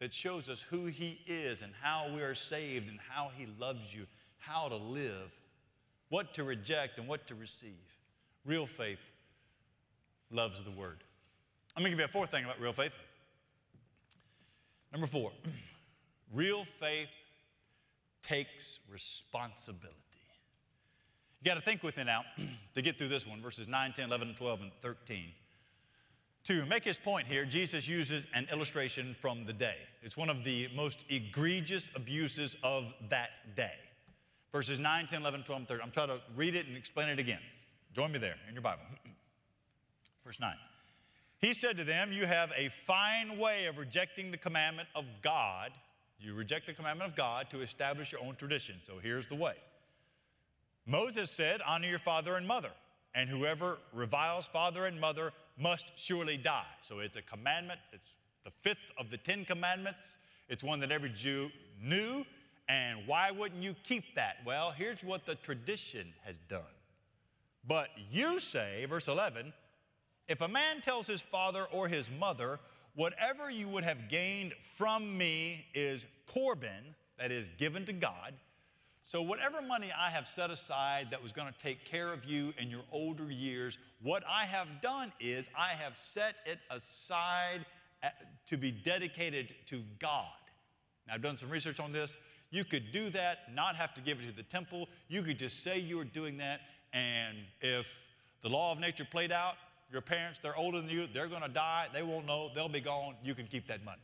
that 0.00 0.12
shows 0.12 0.48
us 0.48 0.62
who 0.62 0.86
He 0.86 1.20
is 1.26 1.62
and 1.62 1.72
how 1.80 2.12
we 2.12 2.22
are 2.22 2.34
saved 2.34 2.88
and 2.88 2.98
how 3.08 3.30
He 3.36 3.46
loves 3.58 3.94
you, 3.94 4.06
how 4.38 4.68
to 4.68 4.76
live 4.76 5.30
what 6.10 6.34
to 6.34 6.44
reject 6.44 6.98
and 6.98 7.08
what 7.08 7.26
to 7.28 7.34
receive. 7.34 7.78
Real 8.44 8.66
faith 8.66 9.00
loves 10.30 10.62
the 10.62 10.70
word. 10.70 10.98
Going 11.76 11.84
to 11.84 11.90
give 11.90 11.98
you 11.98 12.04
a 12.04 12.08
fourth 12.08 12.30
thing 12.30 12.44
about 12.44 12.60
real 12.60 12.72
faith. 12.74 12.92
Number 14.92 15.06
four, 15.06 15.30
real 16.34 16.64
faith 16.64 17.08
takes 18.22 18.80
responsibility. 18.92 19.94
You 21.40 21.46
got 21.46 21.54
to 21.54 21.62
think 21.62 21.82
with 21.82 21.96
it 21.96 22.04
now 22.04 22.24
to 22.74 22.82
get 22.82 22.98
through 22.98 23.08
this 23.08 23.26
one, 23.26 23.40
verses 23.40 23.66
9, 23.66 23.94
10, 23.94 24.08
11, 24.08 24.34
12, 24.34 24.60
and 24.60 24.72
13. 24.82 25.24
To 26.44 26.66
make 26.66 26.84
his 26.84 26.98
point 26.98 27.26
here, 27.26 27.44
Jesus 27.44 27.86
uses 27.86 28.26
an 28.34 28.46
illustration 28.52 29.14
from 29.20 29.46
the 29.46 29.52
day. 29.52 29.76
It's 30.02 30.16
one 30.16 30.28
of 30.28 30.42
the 30.42 30.68
most 30.74 31.04
egregious 31.08 31.90
abuses 31.94 32.56
of 32.62 32.92
that 33.08 33.30
day 33.54 33.74
verses 34.52 34.78
9, 34.78 35.06
10, 35.06 35.20
11, 35.20 35.42
12, 35.44 35.68
13. 35.68 35.82
I'm 35.82 35.90
trying 35.90 36.08
to 36.08 36.20
read 36.36 36.54
it 36.54 36.66
and 36.66 36.76
explain 36.76 37.08
it 37.08 37.18
again. 37.18 37.40
Join 37.94 38.12
me 38.12 38.18
there 38.18 38.36
in 38.48 38.54
your 38.54 38.62
Bible. 38.62 38.82
Verse 40.24 40.40
9. 40.40 40.54
He 41.38 41.54
said 41.54 41.76
to 41.78 41.84
them, 41.84 42.12
You 42.12 42.26
have 42.26 42.52
a 42.56 42.68
fine 42.68 43.38
way 43.38 43.66
of 43.66 43.78
rejecting 43.78 44.30
the 44.30 44.36
commandment 44.36 44.88
of 44.94 45.04
God. 45.22 45.72
You 46.18 46.34
reject 46.34 46.66
the 46.66 46.74
commandment 46.74 47.10
of 47.10 47.16
God 47.16 47.48
to 47.50 47.62
establish 47.62 48.12
your 48.12 48.22
own 48.22 48.36
tradition. 48.36 48.76
So 48.86 48.94
here's 49.02 49.26
the 49.26 49.34
way 49.34 49.54
Moses 50.86 51.30
said, 51.30 51.60
Honor 51.66 51.88
your 51.88 51.98
father 51.98 52.36
and 52.36 52.46
mother, 52.46 52.70
and 53.14 53.28
whoever 53.28 53.78
reviles 53.92 54.46
father 54.46 54.86
and 54.86 55.00
mother 55.00 55.32
must 55.58 55.92
surely 55.96 56.36
die. 56.36 56.64
So 56.82 56.98
it's 56.98 57.16
a 57.16 57.22
commandment, 57.22 57.80
it's 57.92 58.16
the 58.44 58.50
fifth 58.50 58.90
of 58.98 59.10
the 59.10 59.16
Ten 59.16 59.44
Commandments. 59.44 60.18
It's 60.48 60.64
one 60.64 60.80
that 60.80 60.90
every 60.90 61.10
Jew 61.10 61.50
knew 61.80 62.24
and 62.70 63.00
why 63.04 63.32
wouldn't 63.32 63.64
you 63.64 63.74
keep 63.82 64.14
that? 64.14 64.36
Well, 64.46 64.70
here's 64.70 65.02
what 65.02 65.26
the 65.26 65.34
tradition 65.34 66.06
has 66.24 66.36
done. 66.48 66.60
But 67.66 67.88
you 68.12 68.38
say, 68.38 68.86
verse 68.88 69.08
11, 69.08 69.52
if 70.28 70.40
a 70.40 70.46
man 70.46 70.80
tells 70.80 71.08
his 71.08 71.20
father 71.20 71.64
or 71.72 71.88
his 71.88 72.08
mother, 72.20 72.60
whatever 72.94 73.50
you 73.50 73.68
would 73.68 73.82
have 73.82 74.08
gained 74.08 74.52
from 74.62 75.18
me 75.18 75.66
is 75.74 76.06
Corban, 76.28 76.94
that 77.18 77.32
is 77.32 77.48
given 77.58 77.84
to 77.86 77.92
God. 77.92 78.34
So, 79.02 79.20
whatever 79.20 79.60
money 79.60 79.90
I 79.98 80.08
have 80.10 80.28
set 80.28 80.50
aside 80.50 81.08
that 81.10 81.20
was 81.20 81.32
going 81.32 81.52
to 81.52 81.58
take 81.58 81.84
care 81.84 82.12
of 82.12 82.24
you 82.24 82.54
in 82.56 82.70
your 82.70 82.84
older 82.92 83.32
years, 83.32 83.78
what 84.00 84.22
I 84.30 84.44
have 84.44 84.68
done 84.80 85.12
is 85.18 85.48
I 85.58 85.70
have 85.70 85.98
set 85.98 86.36
it 86.46 86.60
aside 86.70 87.66
uh, 88.04 88.10
to 88.46 88.56
be 88.56 88.70
dedicated 88.70 89.54
to 89.66 89.82
God. 89.98 90.28
Now, 91.08 91.14
I've 91.14 91.22
done 91.22 91.36
some 91.36 91.50
research 91.50 91.80
on 91.80 91.90
this. 91.90 92.16
You 92.50 92.64
could 92.64 92.92
do 92.92 93.10
that, 93.10 93.54
not 93.54 93.76
have 93.76 93.94
to 93.94 94.00
give 94.00 94.18
it 94.20 94.26
to 94.26 94.32
the 94.36 94.42
temple. 94.42 94.88
You 95.08 95.22
could 95.22 95.38
just 95.38 95.62
say 95.62 95.78
you 95.78 95.96
were 95.96 96.04
doing 96.04 96.38
that, 96.38 96.60
and 96.92 97.36
if 97.60 97.86
the 98.42 98.48
law 98.48 98.72
of 98.72 98.78
nature 98.78 99.06
played 99.08 99.30
out, 99.30 99.54
your 99.92 100.00
parents, 100.00 100.38
they're 100.42 100.56
older 100.56 100.80
than 100.80 100.88
you, 100.88 101.06
they're 101.12 101.28
going 101.28 101.42
to 101.42 101.48
die, 101.48 101.88
they 101.92 102.02
won't 102.02 102.26
know, 102.26 102.50
they'll 102.54 102.68
be 102.68 102.80
gone, 102.80 103.14
you 103.22 103.34
can 103.34 103.46
keep 103.46 103.66
that 103.68 103.84
money. 103.84 104.02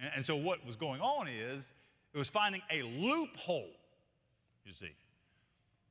And, 0.00 0.10
and 0.16 0.26
so, 0.26 0.36
what 0.36 0.64
was 0.66 0.76
going 0.76 1.00
on 1.00 1.28
is 1.28 1.72
it 2.14 2.18
was 2.18 2.28
finding 2.28 2.62
a 2.70 2.82
loophole, 2.82 3.70
you 4.64 4.72
see. 4.72 4.92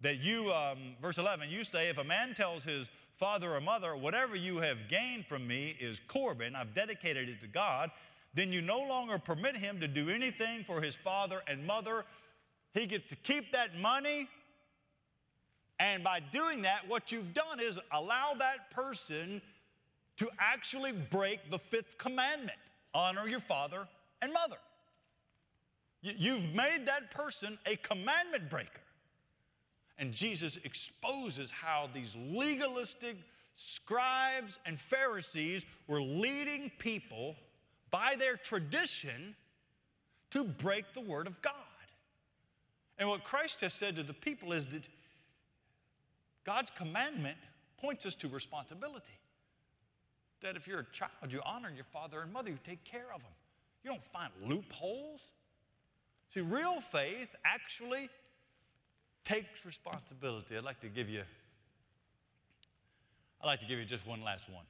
That 0.01 0.19
you, 0.19 0.51
um, 0.51 0.95
verse 1.01 1.17
11, 1.17 1.49
you 1.49 1.63
say, 1.63 1.89
if 1.89 1.97
a 1.97 2.03
man 2.03 2.35
tells 2.35 2.63
his 2.63 2.89
father 3.13 3.55
or 3.55 3.61
mother, 3.61 3.95
whatever 3.95 4.35
you 4.35 4.57
have 4.57 4.87
gained 4.87 5.25
from 5.25 5.47
me 5.47 5.75
is 5.79 5.99
Corban, 6.07 6.55
I've 6.55 6.75
dedicated 6.75 7.29
it 7.29 7.41
to 7.41 7.47
God, 7.47 7.89
then 8.37 8.53
you 8.53 8.61
no 8.61 8.79
longer 8.79 9.17
permit 9.17 9.57
him 9.57 9.79
to 9.79 9.87
do 9.87 10.09
anything 10.09 10.63
for 10.63 10.79
his 10.79 10.95
father 10.95 11.41
and 11.47 11.65
mother. 11.65 12.05
He 12.73 12.85
gets 12.85 13.09
to 13.09 13.15
keep 13.15 13.51
that 13.51 13.79
money. 13.79 14.29
And 15.79 16.03
by 16.03 16.19
doing 16.19 16.61
that, 16.61 16.87
what 16.87 17.11
you've 17.11 17.33
done 17.33 17.59
is 17.59 17.79
allow 17.91 18.35
that 18.37 18.69
person 18.69 19.41
to 20.17 20.29
actually 20.39 20.91
break 20.91 21.49
the 21.49 21.57
fifth 21.57 21.97
commandment 21.97 22.57
honor 22.93 23.27
your 23.27 23.39
father 23.39 23.87
and 24.21 24.31
mother. 24.33 24.57
You've 26.01 26.53
made 26.53 26.85
that 26.85 27.11
person 27.11 27.57
a 27.65 27.75
commandment 27.77 28.49
breaker. 28.49 28.81
And 29.99 30.13
Jesus 30.13 30.57
exposes 30.63 31.49
how 31.49 31.89
these 31.93 32.15
legalistic 32.15 33.17
scribes 33.55 34.59
and 34.67 34.79
Pharisees 34.79 35.65
were 35.87 36.01
leading 36.01 36.71
people 36.77 37.35
by 37.91 38.15
their 38.17 38.37
tradition 38.37 39.35
to 40.31 40.43
break 40.43 40.93
the 40.93 41.01
word 41.01 41.27
of 41.27 41.41
God. 41.41 41.53
And 42.97 43.07
what 43.07 43.23
Christ 43.23 43.61
has 43.61 43.73
said 43.73 43.95
to 43.95 44.03
the 44.03 44.13
people 44.13 44.53
is 44.53 44.65
that 44.67 44.87
God's 46.43 46.71
commandment 46.71 47.37
points 47.77 48.05
us 48.05 48.15
to 48.15 48.27
responsibility. 48.27 49.13
That 50.41 50.55
if 50.55 50.67
you're 50.67 50.79
a 50.79 50.85
child, 50.91 51.11
you 51.29 51.41
honor 51.45 51.71
your 51.73 51.85
father 51.85 52.21
and 52.21 52.31
mother, 52.31 52.49
you 52.49 52.59
take 52.63 52.83
care 52.83 53.07
of 53.13 53.21
them. 53.21 53.31
You 53.83 53.91
don't 53.91 54.03
find 54.05 54.31
loopholes. 54.43 55.21
See, 56.33 56.41
real 56.41 56.81
faith 56.81 57.29
actually 57.45 58.09
takes 59.23 59.65
responsibility. 59.65 60.57
I'd 60.57 60.63
like 60.63 60.81
to 60.81 60.89
give 60.89 61.09
you 61.09 61.21
I'd 63.41 63.47
like 63.47 63.59
to 63.59 63.67
give 63.67 63.77
you 63.77 63.85
just 63.85 64.07
one 64.07 64.23
last 64.23 64.49
one. 64.49 64.65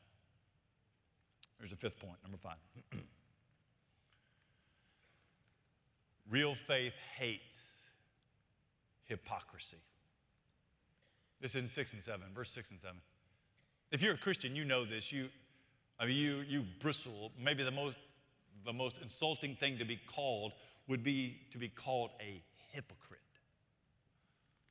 There's 1.57 1.71
a 1.71 1.75
fifth 1.75 1.99
point, 1.99 2.17
number 2.21 2.37
five. 2.37 2.57
Real 6.37 6.53
faith 6.53 6.93
hates 7.17 7.77
hypocrisy. 9.05 9.77
This 11.41 11.55
is 11.55 11.63
in 11.63 11.67
six 11.67 11.93
and 11.93 12.03
seven, 12.03 12.27
verse 12.35 12.51
six 12.51 12.69
and 12.69 12.79
seven. 12.79 12.97
If 13.91 14.03
you're 14.03 14.13
a 14.13 14.17
Christian, 14.19 14.55
you 14.55 14.63
know 14.63 14.85
this. 14.85 15.11
You, 15.11 15.29
I 15.99 16.05
mean, 16.05 16.15
you, 16.15 16.43
you 16.47 16.63
bristle. 16.79 17.31
Maybe 17.43 17.63
the 17.63 17.71
most, 17.71 17.97
the 18.65 18.73
most 18.73 18.99
insulting 19.01 19.55
thing 19.55 19.79
to 19.79 19.85
be 19.85 19.99
called 20.15 20.51
would 20.87 21.03
be 21.03 21.39
to 21.53 21.57
be 21.57 21.69
called 21.69 22.11
a 22.21 22.43
hypocrite. 22.71 23.19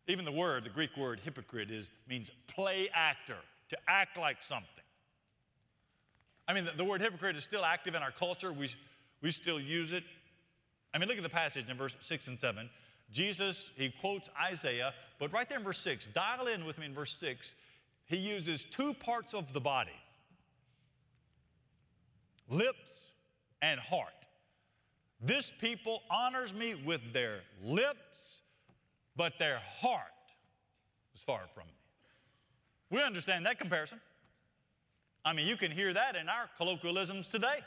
Even 0.06 0.24
the 0.24 0.30
word, 0.30 0.62
the 0.62 0.70
Greek 0.70 0.96
word 0.96 1.18
hypocrite, 1.18 1.72
is, 1.72 1.90
means 2.08 2.30
play 2.46 2.88
actor, 2.94 3.38
to 3.70 3.76
act 3.88 4.16
like 4.16 4.40
something. 4.40 4.68
I 6.46 6.54
mean, 6.54 6.64
the, 6.64 6.72
the 6.76 6.84
word 6.84 7.00
hypocrite 7.00 7.34
is 7.34 7.42
still 7.42 7.64
active 7.64 7.96
in 7.96 8.04
our 8.04 8.12
culture. 8.12 8.52
We, 8.52 8.70
we 9.20 9.32
still 9.32 9.58
use 9.58 9.90
it. 9.90 10.04
I 10.96 10.98
mean, 10.98 11.08
look 11.08 11.18
at 11.18 11.22
the 11.22 11.28
passage 11.28 11.68
in 11.68 11.76
verse 11.76 11.94
6 12.00 12.28
and 12.28 12.40
7. 12.40 12.70
Jesus, 13.12 13.70
he 13.76 13.90
quotes 14.00 14.30
Isaiah, 14.42 14.94
but 15.18 15.30
right 15.30 15.46
there 15.46 15.58
in 15.58 15.64
verse 15.64 15.78
6, 15.80 16.06
dial 16.06 16.46
in 16.46 16.64
with 16.64 16.78
me 16.78 16.86
in 16.86 16.94
verse 16.94 17.14
6, 17.20 17.54
he 18.06 18.16
uses 18.16 18.64
two 18.64 18.94
parts 18.94 19.34
of 19.34 19.52
the 19.52 19.60
body 19.60 19.90
lips 22.48 23.10
and 23.60 23.78
heart. 23.78 24.08
This 25.20 25.52
people 25.60 26.02
honors 26.10 26.54
me 26.54 26.74
with 26.74 27.02
their 27.12 27.40
lips, 27.62 28.40
but 29.16 29.34
their 29.38 29.60
heart 29.80 30.00
is 31.14 31.20
far 31.20 31.42
from 31.52 31.66
me. 31.66 31.74
We 32.88 33.02
understand 33.02 33.44
that 33.44 33.58
comparison. 33.58 34.00
I 35.26 35.34
mean, 35.34 35.46
you 35.46 35.58
can 35.58 35.72
hear 35.72 35.92
that 35.92 36.16
in 36.16 36.30
our 36.30 36.48
colloquialisms 36.56 37.28
today. 37.28 37.58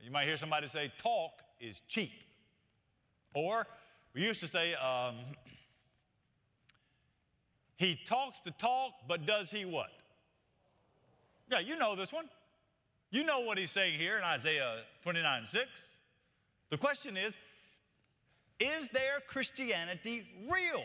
You 0.00 0.12
might 0.12 0.26
hear 0.26 0.36
somebody 0.36 0.68
say, 0.68 0.92
talk 0.96 1.42
is 1.62 1.80
cheap. 1.88 2.10
Or 3.34 3.66
we 4.14 4.22
used 4.22 4.40
to 4.40 4.48
say, 4.48 4.74
um, 4.74 5.14
he 7.76 7.98
talks 8.04 8.40
the 8.40 8.50
talk, 8.52 8.92
but 9.08 9.24
does 9.24 9.50
he 9.50 9.64
what? 9.64 9.90
Yeah, 11.50 11.60
you 11.60 11.76
know 11.76 11.94
this 11.96 12.12
one. 12.12 12.26
You 13.10 13.24
know 13.24 13.40
what 13.40 13.58
he's 13.58 13.70
saying 13.70 13.98
here 13.98 14.16
in 14.16 14.24
Isaiah 14.24 14.80
29 15.02 15.46
6. 15.46 15.66
The 16.70 16.78
question 16.78 17.16
is 17.16 17.36
Is 18.58 18.88
their 18.88 19.20
Christianity 19.26 20.26
real? 20.50 20.84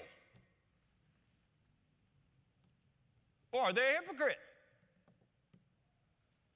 Or 3.51 3.61
are 3.61 3.73
they 3.73 3.81
a 3.81 4.01
hypocrite? 4.01 4.37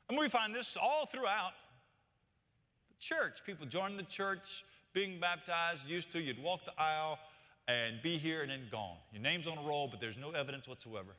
And 0.09 0.19
we 0.19 0.27
find 0.27 0.53
this 0.53 0.75
all 0.75 1.05
throughout 1.05 1.53
church. 3.01 3.43
People 3.45 3.65
joining 3.65 3.97
the 3.97 4.03
church, 4.03 4.63
being 4.93 5.19
baptized, 5.19 5.85
used 5.85 6.11
to, 6.11 6.21
you'd 6.21 6.41
walk 6.41 6.63
the 6.63 6.81
aisle 6.81 7.19
and 7.67 8.01
be 8.01 8.17
here 8.17 8.41
and 8.41 8.51
then 8.51 8.61
gone. 8.71 8.97
Your 9.11 9.21
name's 9.21 9.47
on 9.47 9.57
a 9.57 9.61
roll, 9.61 9.87
but 9.87 9.99
there's 9.99 10.17
no 10.17 10.31
evidence 10.31 10.67
whatsoever. 10.67 11.15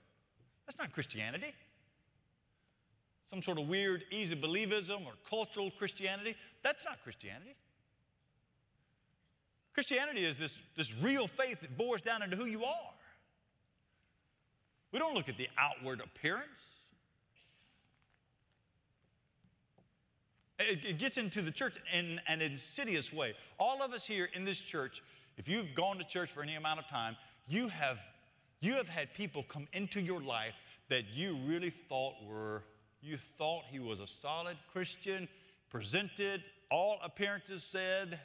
That's 0.67 0.79
not 0.79 0.93
Christianity. 0.93 1.53
Some 3.25 3.43
sort 3.43 3.59
of 3.59 3.69
weird, 3.69 4.05
easy 4.11 4.37
believism 4.37 5.05
or 5.05 5.13
cultural 5.29 5.71
Christianity. 5.71 6.35
That's 6.63 6.85
not 6.85 7.03
Christianity. 7.03 7.55
Christianity 9.75 10.25
is 10.25 10.39
this, 10.39 10.61
this 10.77 10.95
real 10.97 11.27
faith 11.27 11.61
that 11.61 11.77
bores 11.77 12.03
down 12.03 12.23
into 12.23 12.37
who 12.37 12.45
you 12.45 12.65
are. 12.65 12.93
We 14.93 14.99
don't 14.99 15.15
look 15.15 15.29
at 15.29 15.39
the 15.39 15.49
outward 15.57 16.01
appearance. 16.01 16.47
It, 20.69 20.85
it 20.85 20.99
gets 20.99 21.19
into 21.19 21.43
the 21.43 21.51
church 21.51 21.77
in 21.93 22.21
an 22.29 22.41
insidious 22.41 23.13
way. 23.13 23.35
All 23.59 23.83
of 23.83 23.93
us 23.93 24.07
here 24.07 24.29
in 24.35 24.45
this 24.45 24.61
church, 24.61 25.03
if 25.37 25.49
you've 25.49 25.75
gone 25.75 25.99
to 25.99 26.05
church 26.05 26.31
for 26.31 26.43
any 26.43 26.55
amount 26.55 26.79
of 26.79 26.89
time, 26.89 27.17
you 27.49 27.69
have, 27.69 27.99
you 28.61 28.75
have 28.75 28.89
had 28.89 29.13
people 29.15 29.45
come 29.49 29.67
into 29.73 30.01
your 30.01 30.21
life 30.21 30.55
that 30.89 31.05
you 31.13 31.37
really 31.47 31.71
thought 31.71 32.15
were, 32.27 32.63
you 33.01 33.17
thought 33.17 33.65
he 33.71 33.79
was 33.79 34.01
a 34.01 34.07
solid 34.07 34.57
Christian, 34.73 35.29
presented, 35.71 36.43
all 36.71 36.99
appearances 37.03 37.63
said, 37.63 38.19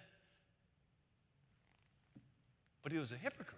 but 2.84 2.91
he 2.91 2.97
was 2.97 3.12
a 3.12 3.17
hypocrite. 3.17 3.56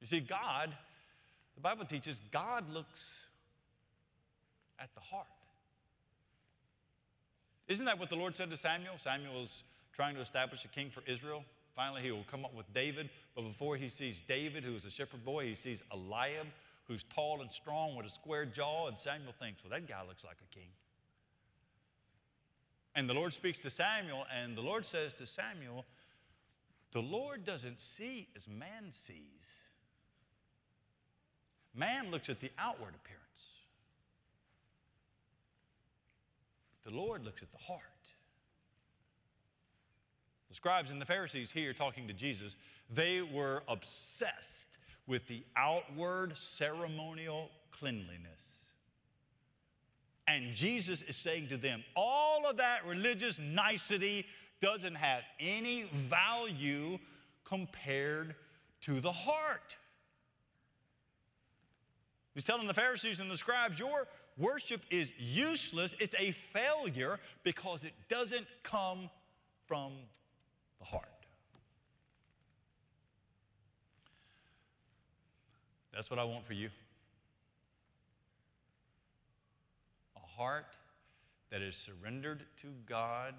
You 0.00 0.06
see, 0.06 0.20
God, 0.20 0.74
the 1.54 1.60
Bible 1.60 1.84
teaches, 1.84 2.20
God 2.30 2.70
looks 2.72 3.26
at 4.78 4.94
the 4.94 5.00
heart. 5.00 5.26
Isn't 7.68 7.86
that 7.86 7.98
what 7.98 8.10
the 8.10 8.16
Lord 8.16 8.36
said 8.36 8.50
to 8.50 8.56
Samuel? 8.56 8.94
Samuel 8.98 9.42
is 9.42 9.64
trying 9.92 10.14
to 10.14 10.20
establish 10.20 10.64
a 10.64 10.68
king 10.68 10.90
for 10.90 11.02
Israel. 11.06 11.44
Finally, 11.74 12.02
he 12.02 12.10
will 12.10 12.24
come 12.30 12.44
up 12.44 12.54
with 12.54 12.72
David, 12.72 13.10
but 13.34 13.42
before 13.42 13.76
he 13.76 13.88
sees 13.88 14.20
David, 14.26 14.64
who 14.64 14.74
is 14.74 14.84
a 14.84 14.90
shepherd 14.90 15.24
boy, 15.24 15.46
he 15.46 15.54
sees 15.54 15.82
Eliab, 15.92 16.46
who's 16.88 17.04
tall 17.04 17.42
and 17.42 17.52
strong 17.52 17.96
with 17.96 18.06
a 18.06 18.10
square 18.10 18.46
jaw, 18.46 18.88
and 18.88 18.98
Samuel 18.98 19.34
thinks, 19.38 19.62
well, 19.62 19.70
that 19.70 19.86
guy 19.86 20.00
looks 20.06 20.24
like 20.24 20.36
a 20.50 20.54
king. 20.54 20.68
And 22.94 23.08
the 23.08 23.14
Lord 23.14 23.34
speaks 23.34 23.58
to 23.58 23.70
Samuel, 23.70 24.24
and 24.34 24.56
the 24.56 24.62
Lord 24.62 24.86
says 24.86 25.12
to 25.14 25.26
Samuel, 25.26 25.84
the 26.92 27.02
Lord 27.02 27.44
doesn't 27.44 27.78
see 27.78 28.26
as 28.34 28.48
man 28.48 28.90
sees. 28.90 29.60
Man 31.74 32.10
looks 32.10 32.30
at 32.30 32.40
the 32.40 32.50
outward 32.58 32.94
appearance. 32.94 33.25
The 36.86 36.96
Lord 36.96 37.24
looks 37.24 37.42
at 37.42 37.50
the 37.50 37.58
heart. 37.58 37.82
The 40.48 40.54
scribes 40.54 40.92
and 40.92 41.00
the 41.00 41.04
Pharisees 41.04 41.50
here 41.50 41.72
talking 41.72 42.06
to 42.06 42.14
Jesus, 42.14 42.54
they 42.88 43.22
were 43.22 43.64
obsessed 43.66 44.68
with 45.08 45.26
the 45.26 45.42
outward 45.56 46.36
ceremonial 46.36 47.50
cleanliness. 47.72 48.60
And 50.28 50.54
Jesus 50.54 51.02
is 51.02 51.16
saying 51.16 51.48
to 51.48 51.56
them, 51.56 51.82
all 51.96 52.48
of 52.48 52.56
that 52.58 52.86
religious 52.86 53.40
nicety 53.40 54.24
doesn't 54.60 54.94
have 54.94 55.22
any 55.40 55.88
value 55.92 56.98
compared 57.44 58.36
to 58.82 59.00
the 59.00 59.12
heart. 59.12 59.76
He's 62.34 62.44
telling 62.44 62.68
the 62.68 62.74
Pharisees 62.74 63.18
and 63.18 63.30
the 63.30 63.36
scribes, 63.36 63.78
Your 63.78 64.06
worship 64.36 64.82
is 64.90 65.12
useless. 65.18 65.94
It's 65.98 66.14
a 66.18 66.32
failure 66.32 67.18
because 67.42 67.84
it 67.84 67.94
doesn't 68.08 68.46
come 68.62 69.10
from 69.66 69.92
the 70.78 70.84
heart. 70.84 71.04
That's 75.92 76.10
what 76.10 76.18
I 76.18 76.24
want 76.24 76.46
for 76.46 76.52
you. 76.52 76.68
A 80.16 80.38
heart 80.38 80.76
that 81.50 81.62
is 81.62 81.76
surrendered 81.76 82.44
to 82.60 82.66
God 82.86 83.34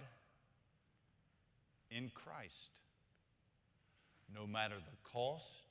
in 1.91 2.11
Christ, 2.15 2.81
no 4.33 4.47
matter 4.47 4.75
the 4.75 5.09
cost, 5.09 5.67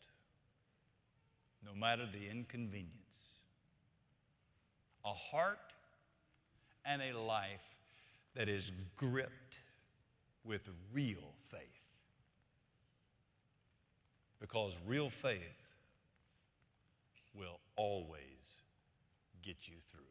no 1.64 1.74
matter 1.74 2.06
the 2.10 2.30
inconvenience. 2.30 3.05
A 5.06 5.14
heart 5.14 5.72
and 6.84 7.00
a 7.00 7.18
life 7.18 7.62
that 8.34 8.48
is 8.48 8.72
gripped 8.96 9.58
with 10.44 10.68
real 10.92 11.32
faith. 11.50 11.60
Because 14.40 14.76
real 14.86 15.08
faith 15.08 15.40
will 17.34 17.58
always 17.76 18.20
get 19.42 19.56
you 19.62 19.76
through. 19.90 20.02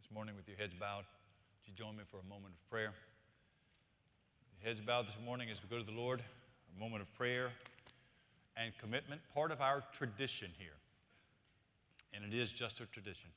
This 0.00 0.10
morning, 0.12 0.36
with 0.36 0.46
your 0.46 0.56
heads 0.56 0.74
bowed, 0.78 0.98
would 0.98 1.66
you 1.66 1.74
join 1.74 1.96
me 1.96 2.04
for 2.08 2.18
a 2.18 2.28
moment 2.28 2.54
of 2.54 2.70
prayer? 2.70 2.92
heads 4.64 4.80
bowed 4.80 5.06
this 5.06 5.18
morning 5.22 5.50
as 5.50 5.58
we 5.62 5.68
go 5.68 5.76
to 5.76 5.84
the 5.84 5.92
Lord, 5.92 6.22
a 6.74 6.80
moment 6.80 7.02
of 7.02 7.14
prayer 7.18 7.50
and 8.56 8.72
commitment, 8.78 9.20
part 9.34 9.52
of 9.52 9.60
our 9.60 9.84
tradition 9.92 10.48
here. 10.56 10.72
And 12.14 12.24
it 12.24 12.38
is 12.38 12.52
just 12.52 12.80
a 12.80 12.86
tradition. 12.86 13.30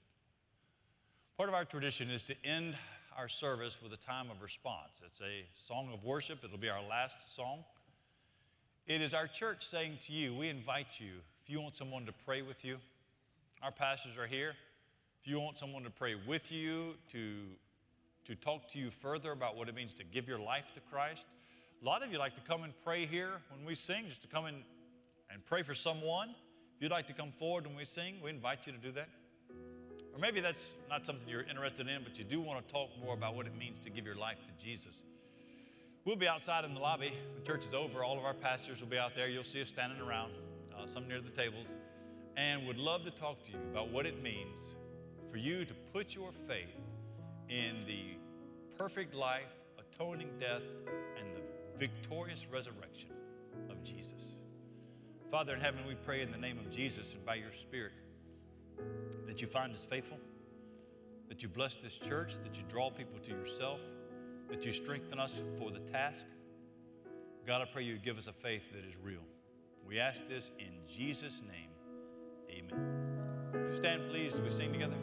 Part 1.37 1.49
of 1.49 1.55
our 1.55 1.65
tradition 1.65 2.09
is 2.09 2.25
to 2.27 2.35
end 2.45 2.75
our 3.17 3.27
service 3.27 3.79
with 3.81 3.93
a 3.93 3.97
time 3.97 4.29
of 4.29 4.41
response. 4.41 5.01
It's 5.05 5.21
a 5.21 5.45
song 5.55 5.89
of 5.93 6.03
worship, 6.03 6.39
it'll 6.43 6.57
be 6.57 6.69
our 6.69 6.83
last 6.87 7.35
song. 7.35 7.63
It 8.85 9.01
is 9.01 9.13
our 9.13 9.27
church 9.27 9.65
saying 9.65 9.97
to 10.07 10.13
you, 10.13 10.35
we 10.35 10.49
invite 10.49 10.99
you, 10.99 11.13
if 11.43 11.49
you 11.49 11.59
want 11.59 11.75
someone 11.75 12.05
to 12.05 12.13
pray 12.25 12.41
with 12.41 12.63
you, 12.63 12.77
our 13.61 13.71
pastors 13.71 14.17
are 14.17 14.27
here. 14.27 14.53
If 15.21 15.27
you 15.27 15.39
want 15.39 15.57
someone 15.57 15.83
to 15.83 15.89
pray 15.89 16.15
with 16.27 16.51
you, 16.51 16.93
to 17.11 17.33
to 18.27 18.35
talk 18.35 18.69
to 18.69 18.77
you 18.77 18.91
further 18.91 19.31
about 19.31 19.55
what 19.55 19.69
it 19.69 19.75
means 19.75 19.93
to 19.93 20.03
give 20.03 20.27
your 20.27 20.37
life 20.37 20.65
to 20.73 20.81
Christ. 20.91 21.25
A 21.81 21.85
lot 21.85 22.03
of 22.03 22.11
you 22.11 22.19
like 22.19 22.35
to 22.35 22.41
come 22.41 22.63
and 22.63 22.73
pray 22.83 23.05
here 23.05 23.31
when 23.55 23.65
we 23.65 23.73
sing, 23.73 24.03
just 24.09 24.21
to 24.21 24.27
come 24.27 24.45
in 24.47 24.55
and 25.31 25.45
pray 25.45 25.63
for 25.63 25.73
someone. 25.73 26.35
If 26.77 26.83
you'd 26.83 26.91
like 26.91 27.07
to 27.07 27.13
come 27.13 27.31
forward 27.39 27.65
when 27.65 27.75
we 27.75 27.85
sing, 27.85 28.17
we 28.23 28.29
invite 28.29 28.67
you 28.67 28.71
to 28.71 28.77
do 28.77 28.91
that. 28.91 29.09
Or 30.13 30.19
maybe 30.19 30.41
that's 30.41 30.75
not 30.87 31.07
something 31.07 31.27
you're 31.27 31.41
interested 31.41 31.87
in, 31.87 32.03
but 32.03 32.19
you 32.19 32.23
do 32.23 32.39
want 32.39 32.67
to 32.67 32.71
talk 32.71 32.89
more 33.03 33.15
about 33.15 33.33
what 33.33 33.47
it 33.47 33.57
means 33.57 33.83
to 33.83 33.89
give 33.89 34.05
your 34.05 34.15
life 34.15 34.37
to 34.45 34.63
Jesus. 34.63 35.01
We'll 36.05 36.17
be 36.17 36.27
outside 36.27 36.65
in 36.65 36.75
the 36.75 36.79
lobby 36.79 37.13
when 37.33 37.43
church 37.43 37.65
is 37.65 37.73
over. 37.73 38.03
All 38.03 38.19
of 38.19 38.25
our 38.25 38.35
pastors 38.35 38.79
will 38.79 38.89
be 38.89 38.97
out 38.99 39.15
there. 39.15 39.27
You'll 39.27 39.43
see 39.43 39.59
us 39.59 39.69
standing 39.69 39.99
around, 39.99 40.33
uh, 40.77 40.85
some 40.85 41.07
near 41.07 41.19
the 41.19 41.31
tables, 41.31 41.65
and 42.35 42.67
would 42.67 42.77
love 42.77 43.03
to 43.05 43.11
talk 43.11 43.43
to 43.45 43.51
you 43.51 43.57
about 43.71 43.89
what 43.89 44.05
it 44.05 44.21
means 44.21 44.59
for 45.31 45.37
you 45.37 45.65
to 45.65 45.73
put 45.91 46.13
your 46.13 46.31
faith 46.31 46.77
in 47.49 47.77
the 47.87 48.17
perfect 48.77 49.15
life, 49.15 49.49
atoning 49.79 50.29
death, 50.39 50.61
and 51.19 51.35
the 51.35 51.41
victorious 51.79 52.45
resurrection 52.45 53.09
of 53.71 53.83
Jesus. 53.83 54.36
Father 55.31 55.53
in 55.53 55.59
heaven, 55.59 55.81
we 55.85 55.95
pray 55.95 56.21
in 56.21 56.31
the 56.31 56.37
name 56.37 56.57
of 56.57 56.69
Jesus 56.69 57.13
and 57.13 57.25
by 57.25 57.35
your 57.35 57.51
Spirit 57.51 57.91
that 59.25 59.41
you 59.41 59.47
find 59.47 59.73
us 59.73 59.83
faithful, 59.83 60.17
that 61.27 61.43
you 61.43 61.49
bless 61.49 61.75
this 61.75 61.95
church, 61.95 62.35
that 62.43 62.55
you 62.55 62.63
draw 62.69 62.89
people 62.89 63.19
to 63.19 63.31
yourself, 63.31 63.81
that 64.49 64.65
you 64.65 64.71
strengthen 64.71 65.19
us 65.19 65.43
for 65.59 65.69
the 65.69 65.79
task. 65.91 66.23
God, 67.45 67.61
I 67.61 67.65
pray 67.65 67.83
you 67.83 67.97
give 67.97 68.17
us 68.17 68.27
a 68.27 68.33
faith 68.33 68.63
that 68.71 68.85
is 68.87 68.95
real. 69.03 69.23
We 69.85 69.99
ask 69.99 70.27
this 70.29 70.51
in 70.59 70.73
Jesus' 70.87 71.41
name. 71.41 71.71
Amen. 72.49 73.73
Stand, 73.75 74.09
please, 74.09 74.35
as 74.35 74.39
we 74.39 74.49
sing 74.49 74.71
together. 74.71 74.95